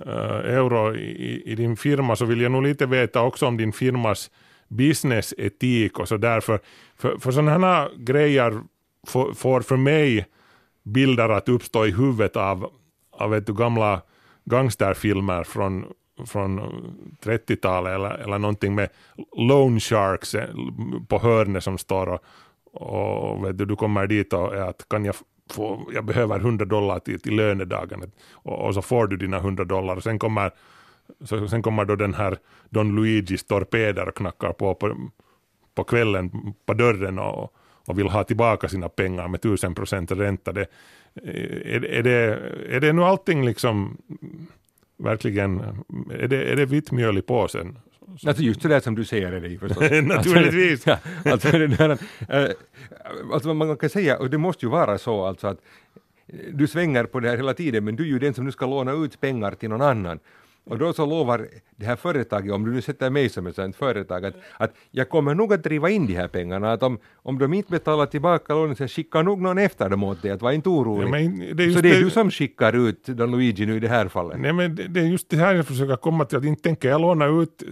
Eh, 0.00 0.54
euro 0.54 0.94
i, 0.96 1.42
i 1.46 1.54
din 1.54 1.76
firma 1.76 2.16
så 2.16 2.24
vill 2.24 2.40
jag 2.40 2.52
nog 2.52 2.62
lite 2.62 2.86
veta 2.86 3.22
också 3.22 3.46
om 3.46 3.56
din 3.56 3.72
firmas 3.72 4.30
businessetik 4.68 5.98
och 5.98 6.08
så 6.08 6.16
därför. 6.16 6.60
För, 6.96 7.18
för 7.18 7.30
sådana 7.30 7.68
här 7.68 7.90
grejer 7.96 8.60
får, 9.06 9.32
får 9.32 9.60
för 9.60 9.76
mig 9.76 10.26
bilder 10.82 11.28
att 11.28 11.48
uppstå 11.48 11.86
i 11.86 11.90
huvudet 11.90 12.36
av, 12.36 12.70
av 13.10 13.30
vet 13.30 13.46
du, 13.46 13.54
gamla 13.54 14.02
gangsterfilmer 14.44 15.44
från, 15.44 15.84
från 16.26 16.60
30-talet 17.22 17.94
eller, 17.94 18.10
eller 18.10 18.38
någonting 18.38 18.74
med 18.74 18.88
loan 19.36 19.80
sharks 19.80 20.34
eh, 20.34 20.48
på 21.08 21.18
hörnet 21.18 21.64
som 21.64 21.78
står 21.78 22.06
och, 22.06 22.20
och 22.72 23.44
vet 23.44 23.58
du, 23.58 23.64
du 23.64 23.76
kommer 23.76 24.06
dit 24.06 24.32
och 24.32 24.56
är 24.56 24.62
att 24.62 24.88
kan 24.88 25.04
jag 25.04 25.14
få, 25.50 25.90
jag 25.94 26.04
behöver 26.04 26.40
100 26.40 26.64
dollar 26.64 26.98
till, 26.98 27.20
till 27.20 27.36
lönedagen 27.36 28.10
och, 28.32 28.66
och 28.66 28.74
så 28.74 28.82
får 28.82 29.06
du 29.06 29.16
dina 29.16 29.36
100 29.36 29.64
dollar 29.64 29.96
och 29.96 30.02
sen 30.02 30.18
kommer, 30.18 30.50
så, 31.24 31.48
sen 31.48 31.62
kommer 31.62 31.84
då 31.84 31.96
den 31.96 32.14
här 32.14 32.38
Don 32.70 32.94
Luigis 32.94 33.44
torpeder 33.44 34.08
och 34.08 34.14
knackar 34.14 34.52
på, 34.52 34.74
på 34.74 34.96
på 35.74 35.84
kvällen 35.84 36.54
på 36.66 36.74
dörren 36.74 37.18
och, 37.18 37.54
och 37.86 37.98
vill 37.98 38.08
ha 38.08 38.24
tillbaka 38.24 38.68
sina 38.68 38.88
pengar 38.88 39.28
med 39.28 39.38
1000 39.38 39.74
procent 39.74 40.12
ränta. 40.12 40.52
Det, 40.52 40.66
är, 41.14 41.84
är, 41.84 42.02
det, 42.02 42.40
är 42.68 42.80
det 42.80 42.92
nu 42.92 43.02
allting 43.02 43.44
liksom 43.44 43.96
verkligen, 44.96 45.60
är 46.10 46.28
det, 46.28 46.52
är 46.52 46.56
det 46.56 46.66
vitt 46.66 46.92
mjöl 46.92 47.18
i 47.18 47.22
påsen? 47.22 47.78
Alltså 48.26 48.42
just 48.42 48.62
det 48.62 48.68
där 48.68 48.80
som 48.80 48.94
du 48.94 49.04
säger 49.04 49.32
är 49.32 49.40
det 49.40 49.48
ju 49.48 49.58
förstås. 49.58 49.90
Naturligtvis. 50.02 50.88
Alltså, 50.88 51.08
ja, 51.24 51.32
alltså, 51.32 51.50
det 51.50 51.66
där, 51.66 51.98
äh, 52.28 52.50
alltså 53.32 53.54
man 53.54 53.76
kan 53.76 53.90
säga, 53.90 54.18
och 54.18 54.30
det 54.30 54.38
måste 54.38 54.66
ju 54.66 54.70
vara 54.70 54.98
så 54.98 55.24
alltså 55.24 55.46
att 55.46 55.58
du 56.52 56.66
svänger 56.66 57.04
på 57.04 57.20
det 57.20 57.28
här 57.28 57.36
hela 57.36 57.54
tiden, 57.54 57.84
men 57.84 57.96
du 57.96 58.02
är 58.02 58.08
ju 58.08 58.18
den 58.18 58.34
som 58.34 58.44
nu 58.44 58.52
ska 58.52 58.66
låna 58.66 58.92
ut 58.92 59.20
pengar 59.20 59.52
till 59.52 59.68
någon 59.68 59.82
annan. 59.82 60.18
Och 60.66 60.78
då 60.78 60.92
så 60.92 61.06
lovar 61.06 61.48
det 61.76 61.86
här 61.86 61.96
företaget, 61.96 62.52
om 62.52 62.64
du 62.64 62.70
nu 62.72 62.82
sätter 62.82 63.10
mig 63.10 63.28
som 63.28 63.46
ett 63.46 63.54
sådant 63.54 63.76
företag, 63.76 64.26
att, 64.26 64.34
att 64.56 64.74
jag 64.90 65.08
kommer 65.08 65.34
nog 65.34 65.52
att 65.52 65.62
driva 65.62 65.90
in 65.90 66.06
de 66.06 66.14
här 66.14 66.28
pengarna, 66.28 66.72
att 66.72 66.82
om, 66.82 66.98
om 67.14 67.38
de 67.38 67.54
inte 67.54 67.70
betalar 67.70 68.06
tillbaka 68.06 68.54
lånet 68.54 68.78
så 68.78 68.88
skickar 68.88 69.22
nog 69.22 69.40
någon 69.42 69.58
efter 69.58 69.88
dem 69.88 70.04
åt 70.04 70.22
dig, 70.22 70.30
att 70.30 70.42
var 70.42 70.52
inte 70.52 70.68
orolig. 70.68 71.06
Ja, 71.06 71.10
men 71.10 71.56
det 71.56 71.70
så 71.72 71.80
det 71.80 71.88
är 71.90 71.94
det- 71.94 72.00
du 72.00 72.10
som 72.10 72.30
skickar 72.30 72.72
ut 72.88 73.06
Don 73.06 73.30
Luigi 73.30 73.66
nu 73.66 73.76
i 73.76 73.80
det 73.80 73.88
här 73.88 74.08
fallet? 74.08 74.38
Nej 74.40 74.52
men 74.52 74.74
det, 74.74 74.88
det 74.88 75.00
är 75.00 75.04
just 75.04 75.30
det 75.30 75.36
här 75.36 75.54
jag 75.54 75.66
försöker 75.66 75.96
komma 75.96 76.24
till, 76.24 76.38
att 76.38 76.44
inte 76.44 76.62
tänker 76.62 76.88
jag 76.88 77.00
låna 77.00 77.26
ut 77.26 77.62
eh, 77.62 77.68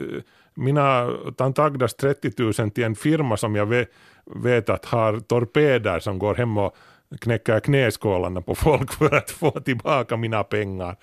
mina 0.54 1.10
Tantagdas 1.36 1.94
30 1.94 2.32
000 2.62 2.70
till 2.70 2.84
en 2.84 2.94
firma 2.94 3.36
som 3.36 3.56
jag 3.56 3.66
vet, 3.66 3.88
vet 4.24 4.68
att 4.70 4.84
har 4.84 5.20
torpeder 5.20 5.98
som 6.00 6.18
går 6.18 6.34
hem 6.34 6.58
och 6.58 6.76
knäcker 7.20 7.60
knäskålarna 7.60 8.40
på 8.40 8.54
folk 8.54 8.92
för 8.92 9.14
att 9.14 9.30
få 9.30 9.50
tillbaka 9.50 10.16
mina 10.16 10.44
pengar. 10.44 10.96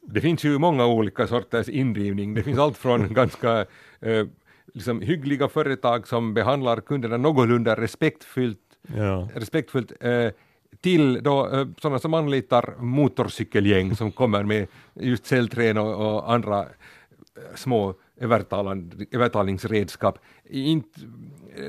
Det 0.00 0.20
finns 0.20 0.44
ju 0.44 0.58
många 0.58 0.86
olika 0.86 1.26
sorters 1.26 1.68
indrivning. 1.68 2.34
Det 2.34 2.42
finns 2.42 2.58
allt 2.58 2.76
från 2.78 3.14
ganska 3.14 3.60
eh, 4.00 4.26
liksom 4.74 5.00
hyggliga 5.00 5.48
företag 5.48 6.08
som 6.08 6.34
behandlar 6.34 6.80
kunderna 6.80 7.16
någorlunda 7.16 7.74
respektfullt 7.74 8.58
Ja. 8.96 9.28
respektfullt, 9.34 9.92
eh, 10.00 10.30
till 10.80 11.22
då 11.22 11.48
eh, 11.48 11.66
sådana 11.80 11.98
som 11.98 12.14
anlitar 12.14 12.74
motorcykelgäng 12.78 13.96
som 13.96 14.12
kommer 14.12 14.42
med 14.42 14.66
just 14.94 15.26
cellträn 15.26 15.78
och, 15.78 16.14
och 16.14 16.32
andra 16.32 16.60
eh, 16.60 16.66
små 17.54 17.94
övertalningsredskap. 19.12 20.18
Inte, 20.50 21.00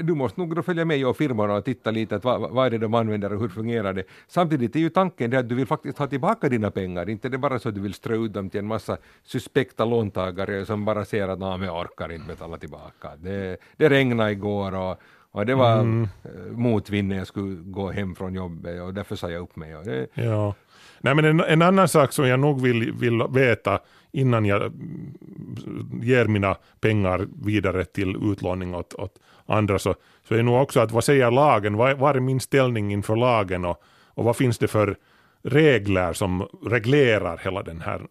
du 0.02 0.16
måste 0.16 0.40
nog 0.40 0.66
följa 0.66 0.86
med 0.86 1.08
och 1.08 1.18
firmorna 1.18 1.54
och 1.54 1.66
titta 1.66 1.92
lite 1.92 2.16
att 2.16 2.24
vad, 2.24 2.52
vad 2.52 2.66
är 2.66 2.70
det 2.70 2.78
de 2.78 2.94
använder 2.94 3.34
och 3.34 3.42
hur 3.42 3.50
fungerar 3.50 3.94
det. 3.94 4.04
Samtidigt 4.28 4.76
är 4.76 4.80
ju 4.80 4.90
tanken 4.90 5.30
det 5.30 5.40
att 5.40 5.50
du 5.50 5.56
vill 5.56 5.66
faktiskt 5.66 5.98
ha 5.98 6.08
tillbaka 6.08 6.50
dina 6.50 6.72
pengar, 6.72 7.10
inte 7.10 7.30
det 7.30 7.38
bara 7.38 7.60
så 7.60 7.70
att 7.70 7.76
du 7.76 7.82
vill 7.82 7.94
strö 7.94 8.16
ut 8.16 8.34
dem 8.34 8.50
till 8.50 8.60
en 8.60 8.68
massa 8.68 8.98
suspekta 9.24 9.86
låntagare 9.86 10.66
som 10.66 10.86
bara 10.86 11.06
ser 11.06 11.28
att 11.28 11.40
jag 11.40 11.82
orkar 11.82 12.12
inte 12.12 12.28
betala 12.28 12.58
tillbaka. 12.58 13.10
Det, 13.18 13.58
det 13.78 13.90
regnade 13.90 14.32
igår 14.32 14.76
och, 14.76 14.98
och 15.32 15.46
det 15.46 15.56
var 15.56 15.80
mm. 15.80 16.08
motvind 16.52 17.10
när 17.10 17.18
jag 17.18 17.28
skulle 17.28 17.56
gå 17.56 17.92
hem 17.92 18.16
från 18.16 18.34
jobbet 18.34 18.82
och 18.82 18.94
därför 18.94 19.16
sa 19.16 19.32
jag 19.32 19.42
upp 19.42 19.56
mig. 19.56 19.76
Det, 19.86 20.08
Ja. 20.14 20.56
Nej, 21.02 21.16
men 21.16 21.26
en, 21.26 21.40
en 21.40 21.62
annan 21.62 21.88
sak 21.88 22.14
som 22.14 22.28
jag 22.28 22.40
nog 22.40 22.62
vill, 22.62 22.92
vill 22.92 23.24
veta 23.30 23.80
innan 24.12 24.46
jag 24.46 24.62
mm, 24.62 26.02
ger 26.04 26.26
mina 26.26 26.56
pengar 26.80 27.28
vidare 27.46 27.86
till 27.86 28.16
utlåning 28.32 28.76
åt, 28.76 28.94
åt 28.94 29.20
andra 29.46 29.80
så, 29.80 29.96
så 30.28 30.36
är 30.36 30.44
nog 30.44 30.62
också 30.62 30.80
att 30.80 30.92
vad 30.92 31.04
säger 31.04 31.32
lagen, 31.32 31.78
vad, 31.78 31.98
vad 31.98 32.16
är 32.16 32.20
min 32.20 32.40
ställning 32.40 32.94
inför 32.94 33.16
lagen 33.16 33.66
och, 33.66 33.84
och 34.06 34.24
vad 34.24 34.36
finns 34.36 34.58
det 34.58 34.68
för 34.68 34.96
regler 35.44 36.14
som 36.14 36.48
reglerar 36.66 37.38
hela 37.38 37.64
den 37.64 37.82
här 37.82 38.02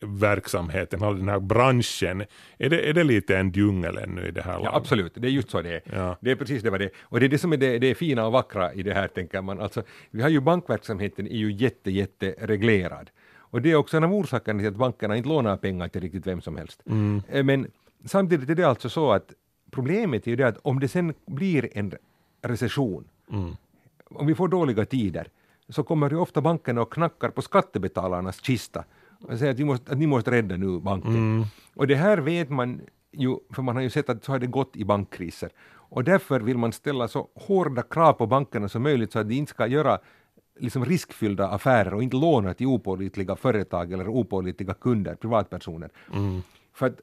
verksamheten, 0.00 1.00
hela 1.00 1.12
den 1.12 1.28
här 1.28 1.40
branschen. 1.40 2.24
Är 2.58 2.68
det, 2.70 2.88
är 2.88 2.94
det 2.94 3.04
lite 3.04 3.36
en 3.36 3.50
djungel 3.50 3.96
ännu 3.98 4.26
i 4.26 4.30
det 4.30 4.42
här 4.42 4.52
Ja, 4.52 4.58
landet? 4.58 4.74
absolut, 4.74 5.12
det 5.14 5.28
är 5.28 5.30
just 5.30 5.50
så 5.50 5.62
det 5.62 5.74
är. 5.74 5.80
Ja. 5.94 6.16
Det 6.20 6.30
är 6.30 6.36
precis 6.36 6.62
det 6.62 6.70
vad 6.70 6.80
det 6.80 6.84
är. 6.84 6.90
Och 7.00 7.20
det 7.20 7.26
är 7.26 7.28
det 7.28 7.38
som 7.38 7.52
är 7.52 7.56
det, 7.56 7.78
det 7.78 7.94
fina 7.94 8.26
och 8.26 8.32
vackra 8.32 8.72
i 8.72 8.82
det 8.82 8.94
här, 8.94 9.08
tänker 9.08 9.42
man. 9.42 9.60
Alltså, 9.60 9.82
vi 10.10 10.22
har 10.22 10.28
ju 10.28 10.40
bankverksamheten 10.40 11.26
är 11.26 11.36
ju 11.36 11.52
jätte, 11.52 11.90
jätte 11.90 12.34
reglerad. 12.40 13.10
Och 13.50 13.62
det 13.62 13.70
är 13.70 13.76
också 13.76 13.96
en 13.96 14.04
av 14.04 14.14
orsakerna 14.14 14.58
till 14.58 14.68
att 14.68 14.76
bankerna 14.76 15.16
inte 15.16 15.28
lånar 15.28 15.56
pengar 15.56 15.88
till 15.88 16.00
riktigt 16.00 16.26
vem 16.26 16.40
som 16.40 16.56
helst. 16.56 16.82
Eh, 17.28 17.44
Men 17.44 17.66
samtidigt 18.04 18.50
är 18.50 18.54
det 18.54 18.64
alltså 18.64 18.88
så 18.88 19.12
att 19.12 19.32
problemet 19.70 20.26
är 20.26 20.30
ju 20.30 20.36
det 20.36 20.48
att 20.48 20.58
om 20.62 20.80
det 20.80 20.88
sen 20.88 21.14
blir 21.26 21.68
en 21.78 21.92
recession, 22.42 23.04
om 24.10 24.26
vi 24.26 24.34
får 24.34 24.48
dåliga 24.48 24.84
tider, 24.84 25.28
så 25.68 25.82
kommer 25.82 26.10
ju 26.10 26.16
ofta 26.16 26.40
bankerna 26.40 26.82
och 26.82 26.92
knackar 26.92 27.30
på 27.30 27.42
skattebetalarnas 27.42 28.42
kista 28.44 28.84
och 29.22 29.38
säger 29.38 29.52
att, 29.52 29.58
vi 29.58 29.64
måste, 29.64 29.92
att 29.92 29.98
ni 29.98 30.06
måste 30.06 30.30
rädda 30.30 30.56
nu 30.56 30.80
banken. 30.80 31.12
Och 31.74 31.86
det 31.86 31.94
här 31.94 32.18
vet 32.18 32.50
man 32.50 32.80
ju, 33.12 33.36
för 33.54 33.62
man 33.62 33.74
har 33.76 33.82
ju 33.82 33.90
sett 33.90 34.08
att 34.08 34.24
så 34.24 34.32
har 34.32 34.38
det 34.38 34.46
gått 34.46 34.76
i 34.76 34.84
bankkriser. 34.84 35.50
Och 35.90 36.04
därför 36.04 36.40
vill 36.40 36.58
man 36.58 36.72
ställa 36.72 37.08
så 37.08 37.28
hårda 37.34 37.82
krav 37.82 38.12
på 38.12 38.26
bankerna 38.26 38.68
som 38.68 38.82
möjligt 38.82 39.12
så 39.12 39.18
att 39.18 39.28
de 39.28 39.34
inte 39.34 39.50
ska 39.50 39.66
göra 39.66 39.98
liksom 40.58 40.84
riskfyllda 40.84 41.48
affärer 41.48 41.94
och 41.94 42.02
inte 42.02 42.16
låna 42.16 42.54
till 42.54 42.66
opålitliga 42.66 43.36
företag 43.36 43.92
eller 43.92 44.08
opålitliga 44.08 44.74
kunder, 44.74 45.14
privatpersoner. 45.14 45.90
För 46.72 46.86
att 46.86 47.00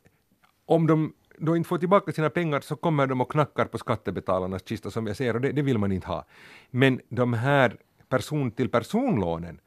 om 0.66 0.88
de 0.88 1.14
då 1.38 1.56
inte 1.56 1.70
får 1.70 1.78
tillbaka 1.78 2.12
sina 2.12 2.30
pengar 2.30 2.60
så 2.60 2.76
kommer 2.76 3.08
de 3.08 3.22
och 3.22 3.32
knackar 3.32 3.66
på 3.66 3.78
skattebetalarnas 3.78 4.68
kista 4.68 4.92
som 4.92 5.08
jag 5.08 5.18
säger 5.18 5.34
och 5.34 5.42
det, 5.42 5.52
det 5.52 5.62
vill 5.62 5.78
man 5.78 5.92
inte 5.92 6.08
ha. 6.08 6.26
Men 6.72 7.02
de 7.10 7.34
här 7.34 7.78
person 8.10 8.52
till 8.52 8.70
personlånen, 8.70 9.60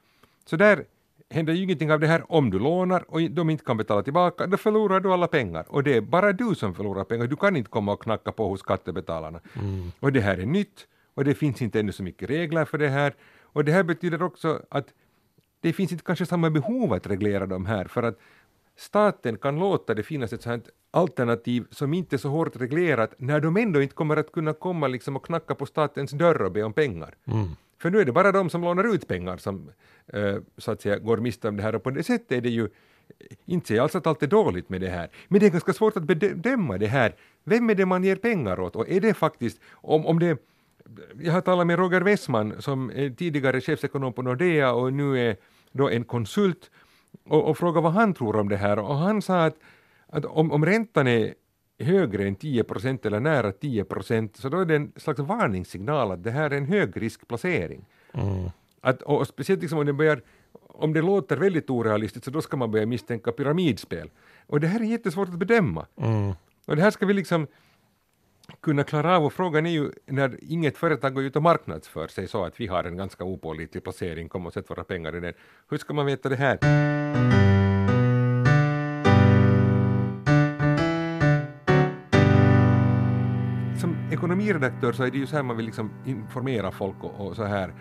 så 0.45 0.57
där 0.57 0.85
händer 1.31 1.53
ju 1.53 1.63
ingenting 1.63 1.93
av 1.93 2.01
det 2.01 2.07
här 2.07 2.33
om 2.33 2.51
du 2.51 2.59
lånar 2.59 3.05
och 3.09 3.31
de 3.31 3.51
inte 3.51 3.65
kan 3.65 3.77
betala 3.77 4.03
tillbaka, 4.03 4.47
då 4.47 4.57
förlorar 4.57 5.01
du 5.01 5.13
alla 5.13 5.27
pengar. 5.27 5.65
Och 5.69 5.83
det 5.83 5.97
är 5.97 6.01
bara 6.01 6.33
du 6.33 6.55
som 6.55 6.75
förlorar 6.75 7.05
pengar, 7.05 7.27
du 7.27 7.37
kan 7.37 7.57
inte 7.57 7.71
komma 7.71 7.93
och 7.93 8.03
knacka 8.03 8.33
på 8.33 8.49
hos 8.49 8.61
skattebetalarna. 8.61 9.41
Och 10.01 10.13
det 10.13 10.21
här 10.21 10.39
är 10.39 10.47
nytt 10.47 10.87
och 11.15 11.25
det 11.25 11.35
finns 11.35 11.63
inte 11.63 11.81
ännu 11.81 11.93
så 11.93 12.03
mycket 12.03 12.31
regler 12.31 12.65
för 12.65 12.79
det 12.79 12.89
här. 12.89 13.15
Och 13.53 13.65
det 13.65 13.73
här 13.73 13.83
betyder 13.83 14.23
också 14.23 14.63
att 14.69 14.95
det 15.61 15.73
finns 15.73 15.93
inte 15.93 16.05
kanske 16.05 16.27
samma 16.27 16.51
behov 16.51 16.93
att 16.93 17.07
reglera 17.07 17.47
de 17.47 17.67
här 17.67 17.85
för 17.85 18.03
att 18.03 18.19
staten 18.77 19.37
kan 19.39 19.59
låta 19.59 19.95
det 19.95 20.03
finnas 20.03 20.33
ett 20.33 20.43
sånt 20.43 20.69
alternativ 20.91 21.67
som 21.71 21.95
inte 21.95 22.17
är 22.17 22.19
så 22.19 22.29
hårt 22.29 22.57
reglerat 22.57 23.15
när 23.19 23.41
de 23.41 23.57
ändå 23.57 23.83
inte 23.83 23.95
kommer 23.95 24.17
att 24.17 24.33
kunna 24.33 24.53
komma 24.53 24.89
liksom 24.89 25.17
och 25.17 25.27
knacka 25.27 25.55
på 25.55 25.67
statens 25.67 26.11
dörr 26.11 26.43
och 26.43 26.53
be 26.53 26.63
om 26.63 26.73
pengar. 26.73 27.15
För 27.79 27.91
nu 27.91 28.01
är 28.01 28.05
det 28.05 28.13
bara 28.13 28.33
de 28.33 28.51
som 28.51 28.63
lånar 28.63 28.95
ut 28.95 29.09
pengar 29.09 29.37
som 29.37 29.71
eh, 30.07 30.37
så 30.57 30.73
att 30.73 30.81
säga 30.83 30.99
går 30.99 31.17
miste 31.17 31.49
om 31.49 31.57
det 31.57 31.63
här 31.63 31.75
och 31.75 31.83
på 31.83 31.91
det 31.91 32.03
sättet 32.03 32.33
är 32.33 32.41
det 32.41 32.51
ju 32.51 32.69
inte 33.47 33.69
säger 33.69 33.83
alls 33.83 33.95
att 33.95 34.07
allt 34.07 34.23
är 34.23 34.27
dåligt 34.27 34.69
med 34.69 34.81
det 34.81 34.89
här, 34.89 35.11
men 35.29 35.41
det 35.41 35.47
är 35.47 35.51
ganska 35.51 35.73
svårt 35.73 35.97
att 35.97 36.03
bedöma 36.03 36.79
det 36.79 36.87
här. 36.87 37.15
Vem 37.45 37.71
är 37.71 37.75
det 37.75 37.87
man 37.87 38.05
ger 38.05 38.17
pengar 38.17 38.61
åt 38.61 38.77
och 38.77 38.89
är 38.89 39.01
det 39.01 39.15
faktiskt, 39.15 39.61
om, 39.73 40.07
om 40.07 40.19
det 40.19 40.39
jag 41.21 41.33
har 41.33 41.41
talat 41.41 41.67
med 41.67 41.79
Roger 41.79 42.01
Westman 42.01 42.63
som 42.63 42.91
är 42.91 43.11
tidigare 43.11 43.61
chefsekonom 43.61 44.13
på 44.13 44.23
Nordea 44.23 44.73
och 44.73 44.93
nu 44.93 45.29
är 45.29 45.37
då 45.73 45.91
en 45.91 46.05
konsult 46.05 46.71
och, 47.25 47.51
och 47.51 47.59
frågade 47.59 47.85
vad 47.85 47.93
han 47.93 48.15
tror 48.15 48.37
om 48.37 48.49
det 48.49 48.57
här 48.57 48.79
och 48.79 48.97
han 48.97 49.23
sa 49.23 49.45
att, 49.45 49.57
att 50.07 50.25
om, 50.25 50.53
om 50.53 50.67
räntan 50.67 51.07
är 51.07 51.35
högre 51.79 52.27
än 52.27 52.35
10 52.35 52.65
procent 52.65 53.07
eller 53.07 53.21
nära 53.21 53.53
10 53.53 53.85
procent 53.85 54.37
så 54.37 54.49
då 54.49 54.61
är 54.61 54.65
det 54.65 54.77
en 54.77 54.93
slags 54.97 55.21
varningssignal 55.21 56.11
att 56.11 56.25
det 56.25 56.31
här 56.31 56.51
är 56.51 56.57
en 56.57 56.67
högriskplacering. 56.67 57.85
Att, 58.81 59.03
och 59.03 59.27
speciellt 59.27 59.63
liksom 59.63 59.79
om 59.79 59.87
det 59.87 59.93
börjar 59.93 60.23
om 60.69 60.93
det 60.93 61.03
låter 61.03 61.37
väldigt 61.37 61.71
orealistiskt 61.71 62.25
så 62.25 62.31
då 62.31 62.41
ska 62.41 62.57
man 62.57 62.71
börja 62.71 62.87
misstänka 62.87 63.33
pyramidspel. 63.33 64.11
Och 64.47 64.61
det 64.61 64.67
här 64.67 64.81
är 64.81 64.85
jättesvårt 64.85 65.29
att 65.29 65.39
bedöma. 65.39 65.87
Och 66.67 66.77
det 66.77 66.83
här 66.83 66.91
ska 66.91 67.07
vi 67.07 67.15
liksom 67.15 67.47
kunna 68.61 68.85
klara 68.85 69.17
av 69.17 69.25
och 69.25 69.33
frågan 69.33 69.67
är 69.67 69.71
ju 69.71 69.91
när 70.07 70.39
inget 70.53 70.77
företag 70.77 71.15
går 71.15 71.25
ut 71.25 71.37
och 71.37 71.43
marknadsför 71.43 72.09
sig 72.09 72.29
så 72.29 72.45
att 72.45 72.61
vi 72.61 72.67
har 72.67 72.85
en 72.85 72.97
ganska 72.97 73.25
opålitlig 73.25 73.83
placering, 73.83 74.29
kom 74.29 74.47
och 74.47 74.53
sätt 74.53 74.71
våra 74.71 74.85
pengar 74.85 75.17
i 75.17 75.21
den. 75.21 75.35
Hur 75.71 75.79
ska 75.79 75.95
man 75.95 76.07
veta 76.07 76.29
det 76.29 76.37
här? 76.37 76.59
Som 83.81 83.97
ekonomiredaktör 84.13 84.93
så 84.93 85.03
är 85.03 85.11
det 85.11 85.19
ju 85.19 85.27
så 85.27 85.37
här 85.37 85.43
man 85.43 85.57
vill 85.57 85.67
liksom 85.67 85.91
informera 86.07 86.71
folk 86.71 87.05
och, 87.05 87.27
och 87.27 87.37
så 87.37 87.45
här 87.45 87.75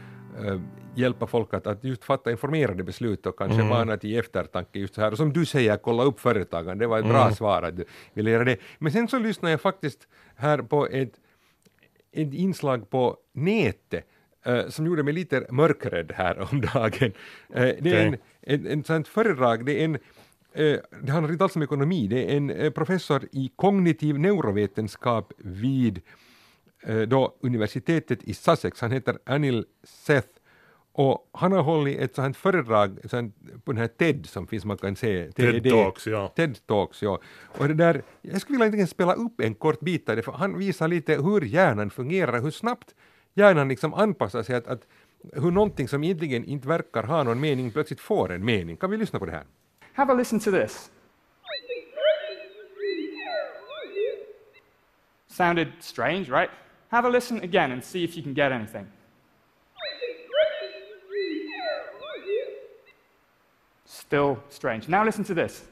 hjälpa 0.95 1.27
folk 1.27 1.53
att, 1.53 1.67
att 1.67 1.83
just 1.83 2.03
fatta 2.03 2.31
informerade 2.31 2.83
beslut 2.83 3.25
och 3.25 3.37
kanske 3.37 3.63
mana 3.63 3.97
till 3.97 4.19
eftertanke 4.19 4.79
just 4.79 4.95
så 4.95 5.01
här. 5.01 5.11
Och 5.11 5.17
som 5.17 5.33
du 5.33 5.45
säger, 5.45 5.77
kolla 5.77 6.03
upp 6.03 6.19
företagen, 6.19 6.77
det 6.77 6.87
var 6.87 6.99
ett 6.99 7.05
bra 7.05 7.31
svar 7.31 7.61
att 7.63 7.77
du 7.77 7.85
ville 8.13 8.31
göra 8.31 8.43
det. 8.43 8.57
Men 8.79 8.91
sen 8.91 9.07
så 9.07 9.19
lyssnade 9.19 9.51
jag 9.51 9.61
faktiskt 9.61 10.07
här 10.35 10.57
på 10.57 10.87
ett, 10.87 11.13
ett 12.11 12.33
inslag 12.33 12.89
på 12.89 13.17
nätet 13.33 14.05
eh, 14.45 14.67
som 14.67 14.85
gjorde 14.85 15.03
mig 15.03 15.13
lite 15.13 15.47
mörkrädd 15.51 16.11
här 16.15 16.39
om 16.51 16.61
dagen. 16.61 17.11
Eh, 17.53 17.75
det 17.79 17.91
är 17.91 18.05
en, 18.05 18.13
Okej. 18.13 18.19
en, 18.41 18.67
en 18.67 18.83
sånt 18.83 19.07
föredrag, 19.07 19.65
det 19.65 19.81
är 19.81 19.85
en 19.85 19.95
eh, 20.53 20.79
det 21.01 21.11
handlar 21.11 21.31
inte 21.31 21.43
alls 21.43 21.55
om 21.55 21.63
ekonomi, 21.63 22.07
det 22.07 22.31
är 22.33 22.37
en 22.37 22.49
eh, 22.49 22.71
professor 22.71 23.27
i 23.31 23.51
kognitiv 23.55 24.19
neurovetenskap 24.19 25.33
vid 25.37 25.97
eh, 25.97 26.03
då 27.07 27.35
universitetet 27.41 28.23
i 28.23 28.33
Sussex, 28.33 28.81
han 28.81 28.91
heter 28.91 29.17
Anil 29.25 29.65
Seth 29.83 30.29
och 30.97 31.29
han 31.33 31.51
har 31.51 31.63
hållit 31.63 31.99
ett 31.99 32.15
sånt 32.15 32.37
föredrag 32.37 32.99
sånt, 33.09 33.35
på 33.65 33.71
den 33.71 33.81
här 33.81 33.87
TED 33.87 34.25
som 34.25 34.47
finns, 34.47 34.65
man 34.65 34.77
kan 34.77 34.95
se. 34.95 35.31
TED 35.31 35.69
Talks, 35.69 36.07
ja. 36.07 36.27
TED 36.35 36.57
Talks, 36.65 37.01
ja. 37.01 37.19
Och 37.57 37.67
det 37.67 37.73
där, 37.73 38.03
jag 38.21 38.41
skulle 38.41 38.55
vilja 38.55 38.65
egentligen 38.65 38.87
spela 38.87 39.13
upp 39.13 39.41
en 39.41 39.55
kort 39.55 39.79
bit 39.79 40.09
av 40.09 40.15
det, 40.15 40.21
för 40.21 40.31
han 40.31 40.57
visar 40.57 40.87
lite 40.87 41.15
hur 41.15 41.41
hjärnan 41.41 41.89
fungerar, 41.89 42.41
hur 42.41 42.51
snabbt 42.51 42.95
hjärnan 43.33 43.67
liksom 43.67 43.93
anpassar 43.93 44.43
sig, 44.43 44.55
att, 44.55 44.67
att 44.67 44.87
hur 45.33 45.51
någonting 45.51 45.87
som 45.87 46.03
egentligen 46.03 46.45
inte 46.45 46.67
verkar 46.67 47.03
ha 47.03 47.23
någon 47.23 47.39
mening 47.39 47.71
plötsligt 47.71 47.99
får 47.99 48.31
en 48.31 48.45
mening. 48.45 48.77
Kan 48.77 48.91
vi 48.91 48.97
lyssna 48.97 49.19
på 49.19 49.25
det 49.25 49.31
här? 49.31 49.45
Have 49.93 50.13
a 50.13 50.15
listen 50.15 50.39
to 50.39 50.51
this. 50.51 50.91
Sounded 55.27 55.67
strange, 55.79 56.29
right? 56.29 56.49
Have 56.89 57.05
a 57.05 57.09
listen 57.09 57.39
again 57.39 57.71
and 57.71 57.83
see 57.83 58.03
if 58.03 58.15
you 58.15 58.23
can 58.23 58.33
get 58.33 58.51
anything. 58.51 58.87
Still 63.85 64.41
strange. 64.49 64.87
Now 64.87 65.03
listen 65.03 65.23
to 65.25 65.33
this. 65.33 65.65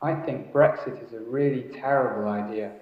I 0.00 0.14
think 0.14 0.52
Brexit 0.52 1.04
is 1.04 1.12
a 1.12 1.20
really 1.20 1.62
terrible 1.62 2.28
idea. 2.28 2.72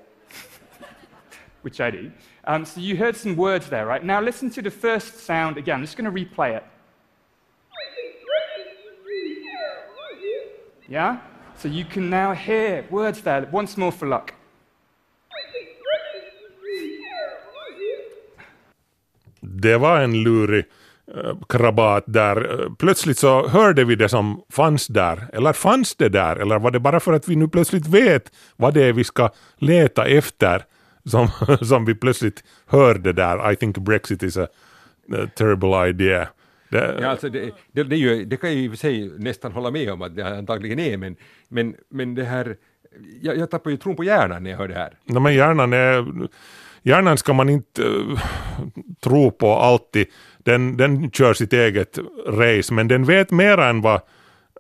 which 1.62 1.81
I 1.81 1.90
do. 1.90 2.12
Um, 2.44 2.64
so 2.64 2.81
you 2.81 2.96
heard 2.96 3.16
some 3.16 3.35
words 3.35 3.68
there, 3.68 3.87
right? 3.87 4.05
Now 4.05 4.20
listen 4.20 4.50
to 4.50 4.62
the 4.62 4.70
first 4.70 5.20
sound 5.20 5.57
again. 5.57 5.76
I'm 5.76 5.83
just 5.83 5.96
going 5.96 6.14
to 6.14 6.24
replay 6.24 6.57
it. 6.57 6.64
Yeah? 10.88 11.18
So 11.57 11.68
you 11.68 11.85
can 11.85 12.09
now 12.09 12.35
hear 12.35 12.87
words 12.90 13.22
there. 13.22 13.48
Once 13.50 13.76
more 13.76 13.90
for 13.90 14.07
luck. 14.07 14.35
Det 19.66 19.79
var 19.79 20.00
en 20.00 20.22
lurig 20.22 20.64
eh, 21.16 21.37
krabat 21.48 22.05
där. 22.07 22.61
Eh, 22.62 22.72
Plötsligt 22.79 23.18
så 23.18 23.48
hörde 23.48 23.85
vi 23.85 23.94
det 23.94 24.09
som 24.09 24.42
fanns 24.50 24.87
där. 24.87 25.26
Eller 25.33 25.52
fanns 25.52 25.94
det 25.94 26.09
där? 26.09 26.37
Eller 26.37 26.59
var 26.59 26.70
det 26.70 26.81
bara 26.81 27.00
för 27.00 27.12
att 27.12 27.29
vi 27.29 27.37
nu 27.37 27.48
plötsligt 27.48 27.87
vet 27.87 28.33
vad 28.57 28.74
det 28.74 28.85
är 28.85 28.92
vi 28.92 29.05
ska 29.05 29.31
leta 29.59 30.07
efter 30.07 30.62
som, 31.05 31.29
som 31.62 31.85
vi 31.85 31.94
plötsligt 31.94 32.44
hörde 32.66 33.12
där, 33.12 33.52
I 33.52 33.57
think 33.57 33.79
Brexit 33.79 34.22
is 34.22 34.37
a, 34.37 34.46
a 35.12 35.26
terrible 35.37 35.88
idea. 35.88 36.29
Det, 36.68 36.98
Ja, 37.00 37.09
alltså 37.09 37.29
det, 37.29 37.50
det, 37.72 37.83
det, 37.85 37.96
ju, 37.96 38.24
det 38.24 38.37
kan 38.37 38.50
jag 38.50 38.59
i 38.59 38.68
och 38.68 38.72
för 38.72 38.79
sig 38.79 39.11
nästan 39.18 39.52
hålla 39.52 39.70
med 39.70 39.92
om 39.92 40.02
att 40.02 40.16
det 40.16 40.38
antagligen 40.38 40.79
är, 40.79 40.96
men, 40.96 41.16
men, 41.48 41.74
men 41.90 42.14
det 42.14 42.24
här, 42.24 42.57
jag, 43.22 43.37
jag 43.37 43.50
tappar 43.50 43.70
ju 43.70 43.76
tron 43.76 43.96
på 43.96 44.05
hjärnan 44.05 44.42
när 44.42 44.50
jag 44.50 44.59
hör 44.59 44.68
det 44.68 44.74
här. 44.74 44.92
No, 45.05 45.18
men 45.20 45.35
hjärnan, 45.35 45.72
är, 45.72 46.29
hjärnan 46.87 47.18
ska 47.18 47.33
man 47.33 47.49
inte 47.49 47.83
eh, 47.85 48.20
tro 49.01 49.31
på 49.31 49.53
alltid. 49.53 50.07
Den, 50.38 50.77
den 50.77 51.11
kör 51.11 51.35
sitt 51.35 51.53
eget 51.53 51.99
race, 52.27 52.75
men 52.75 52.88
den 52.88 53.05
vet 53.05 53.31
mer 53.31 53.59
än 53.59 53.81
vad, 53.81 54.01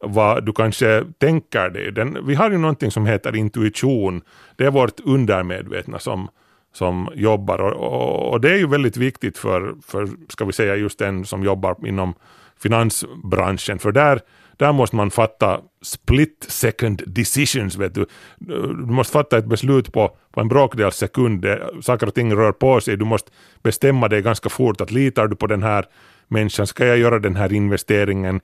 vad 0.02 0.46
du 0.46 0.52
kanske 0.52 1.04
tänker 1.18 1.70
dig. 1.70 1.92
Den, 1.92 2.26
vi 2.26 2.34
har 2.34 2.50
ju 2.50 2.58
någonting 2.58 2.90
som 2.90 3.06
heter 3.06 3.36
intuition. 3.36 4.22
Det 4.56 4.64
är 4.64 4.70
vårt 4.70 5.00
undermedvetna 5.00 5.98
som, 5.98 6.28
som 6.72 7.08
jobbar 7.14 7.58
och, 7.58 7.72
och, 7.72 8.32
och 8.32 8.40
det 8.40 8.50
är 8.50 8.58
ju 8.58 8.66
väldigt 8.66 8.96
viktigt 8.96 9.38
för, 9.38 9.74
för, 9.86 10.08
ska 10.28 10.44
vi 10.44 10.52
säga, 10.52 10.76
just 10.76 10.98
den 10.98 11.24
som 11.24 11.44
jobbar 11.44 11.76
inom 11.86 12.14
finansbranschen, 12.62 13.78
för 13.78 13.92
där, 13.92 14.20
där 14.56 14.72
måste 14.72 14.96
man 14.96 15.10
fatta 15.10 15.60
split 15.82 16.46
second 16.48 17.02
decisions. 17.06 17.76
Vet 17.76 17.94
du. 17.94 18.06
du 18.38 18.86
måste 18.86 19.12
fatta 19.12 19.38
ett 19.38 19.46
beslut 19.46 19.92
på, 19.92 20.16
på 20.32 20.40
en 20.40 20.48
bråkdels 20.48 20.96
sekund. 20.96 21.46
Saker 21.82 22.06
och 22.06 22.14
ting 22.14 22.34
rör 22.34 22.52
på 22.52 22.80
sig. 22.80 22.96
Du 22.96 23.04
måste 23.04 23.30
bestämma 23.62 24.08
dig 24.08 24.22
ganska 24.22 24.48
fort. 24.48 24.80
att 24.80 24.90
Litar 24.90 25.28
du 25.28 25.36
på 25.36 25.46
den 25.46 25.62
här 25.62 25.84
människan? 26.28 26.66
Ska 26.66 26.86
jag 26.86 26.98
göra 26.98 27.18
den 27.18 27.36
här 27.36 27.52
investeringen? 27.52 28.40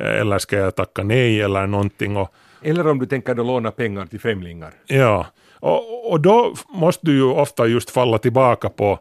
Eh, 0.00 0.20
Eller 0.20 0.38
ska 0.38 0.56
jag 0.56 0.74
tacka 0.74 1.02
nej 1.02 1.40
eller 1.42 1.66
någonting? 1.66 2.16
Och, 2.16 2.34
Eller 2.62 2.86
om 2.86 2.98
du 2.98 3.06
tänker 3.06 3.34
då 3.34 3.42
låna 3.42 3.70
pengar 3.70 4.06
till 4.06 4.20
främlingar. 4.20 4.72
Ja, 4.86 5.26
och, 5.60 6.12
och 6.12 6.20
då 6.20 6.54
måste 6.68 7.06
du 7.06 7.12
ju 7.12 7.24
ofta 7.24 7.66
just 7.66 7.90
falla 7.90 8.18
tillbaka 8.18 8.68
på, 8.68 8.98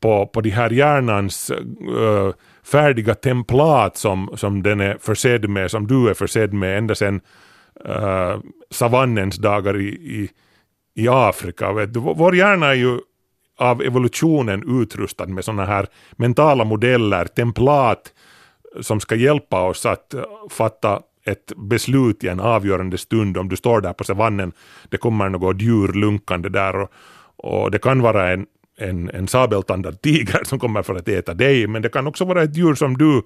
på, 0.00 0.26
på 0.26 0.40
de 0.40 0.50
här 0.50 0.70
hjärnans 0.70 1.50
uh, 1.50 2.32
färdiga 2.70 3.14
templat 3.14 3.96
som, 3.96 4.30
som 4.34 4.62
den 4.62 4.80
är 4.80 4.98
försedd 5.00 5.48
med, 5.50 5.70
som 5.70 5.86
du 5.86 6.10
är 6.10 6.14
försedd 6.14 6.52
med 6.52 6.78
ända 6.78 6.94
sedan 6.94 7.20
uh, 7.86 7.92
eh, 7.92 8.38
savannens 8.70 9.36
dagar 9.36 9.76
i, 9.76 9.88
i, 9.88 10.30
i 10.94 11.08
Afrika. 11.08 11.72
Vet 11.72 11.94
du. 11.94 12.00
Vår 12.00 12.36
hjärna 12.36 12.66
är 12.66 12.74
ju 12.74 12.98
av 13.58 13.82
evolutionen 13.82 14.82
utrustad 14.82 15.26
med 15.26 15.44
sådana 15.44 15.64
här 15.64 15.86
mentala 16.16 16.64
modeller, 16.64 17.24
templat 17.24 18.12
som 18.80 19.00
ska 19.00 19.14
hjälpa 19.14 19.62
oss 19.62 19.86
att 19.86 20.14
eh, 20.14 20.22
fatta 20.50 21.02
ett 21.24 21.52
beslut 21.56 22.24
i 22.24 22.28
en 22.28 22.40
avgörande 22.40 22.98
stund 22.98 23.36
om 23.36 23.48
du 23.48 23.56
står 23.56 23.80
där 23.80 23.92
på 23.92 24.04
savannen, 24.04 24.52
det 24.88 24.96
kommer 24.96 25.28
något 25.28 25.62
djur 25.62 25.92
lunkande 25.92 26.48
där 26.48 26.76
och, 26.76 26.90
och 27.36 27.70
det 27.70 27.78
kan 27.78 28.02
vara 28.02 28.32
en, 28.32 28.46
en, 28.78 29.10
en 29.10 29.28
sabeltandad 29.28 30.02
tiger 30.02 30.44
som 30.44 30.58
kommer 30.58 30.82
för 30.82 30.94
att 30.94 31.08
äta 31.08 31.34
dig, 31.34 31.66
men 31.66 31.82
det 31.82 31.88
kan 31.88 32.06
också 32.06 32.24
vara 32.24 32.42
ett 32.42 32.56
djur 32.56 32.74
som 32.74 32.98
du 32.98 33.22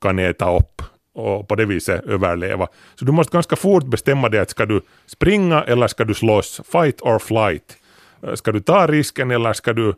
kan 0.00 0.18
äta 0.18 0.56
upp 0.56 0.82
och 1.14 1.48
på 1.48 1.54
det 1.54 1.66
viset 1.66 2.04
överleva. 2.04 2.68
Så 2.94 3.04
du 3.04 3.12
måste 3.12 3.32
ganska 3.32 3.56
fort 3.56 3.84
bestämma 3.84 4.28
dig 4.28 4.40
att 4.40 4.50
ska 4.50 4.66
du 4.66 4.80
springa 5.06 5.62
eller 5.62 5.86
ska 5.86 6.04
du 6.04 6.14
slåss, 6.14 6.60
fight 6.72 7.00
or 7.00 7.18
flight. 7.18 7.76
Eh, 8.22 8.34
ska 8.34 8.52
du 8.52 8.60
ta 8.60 8.86
risken 8.86 9.30
eller 9.30 9.52
ska 9.52 9.72
du 9.72 9.94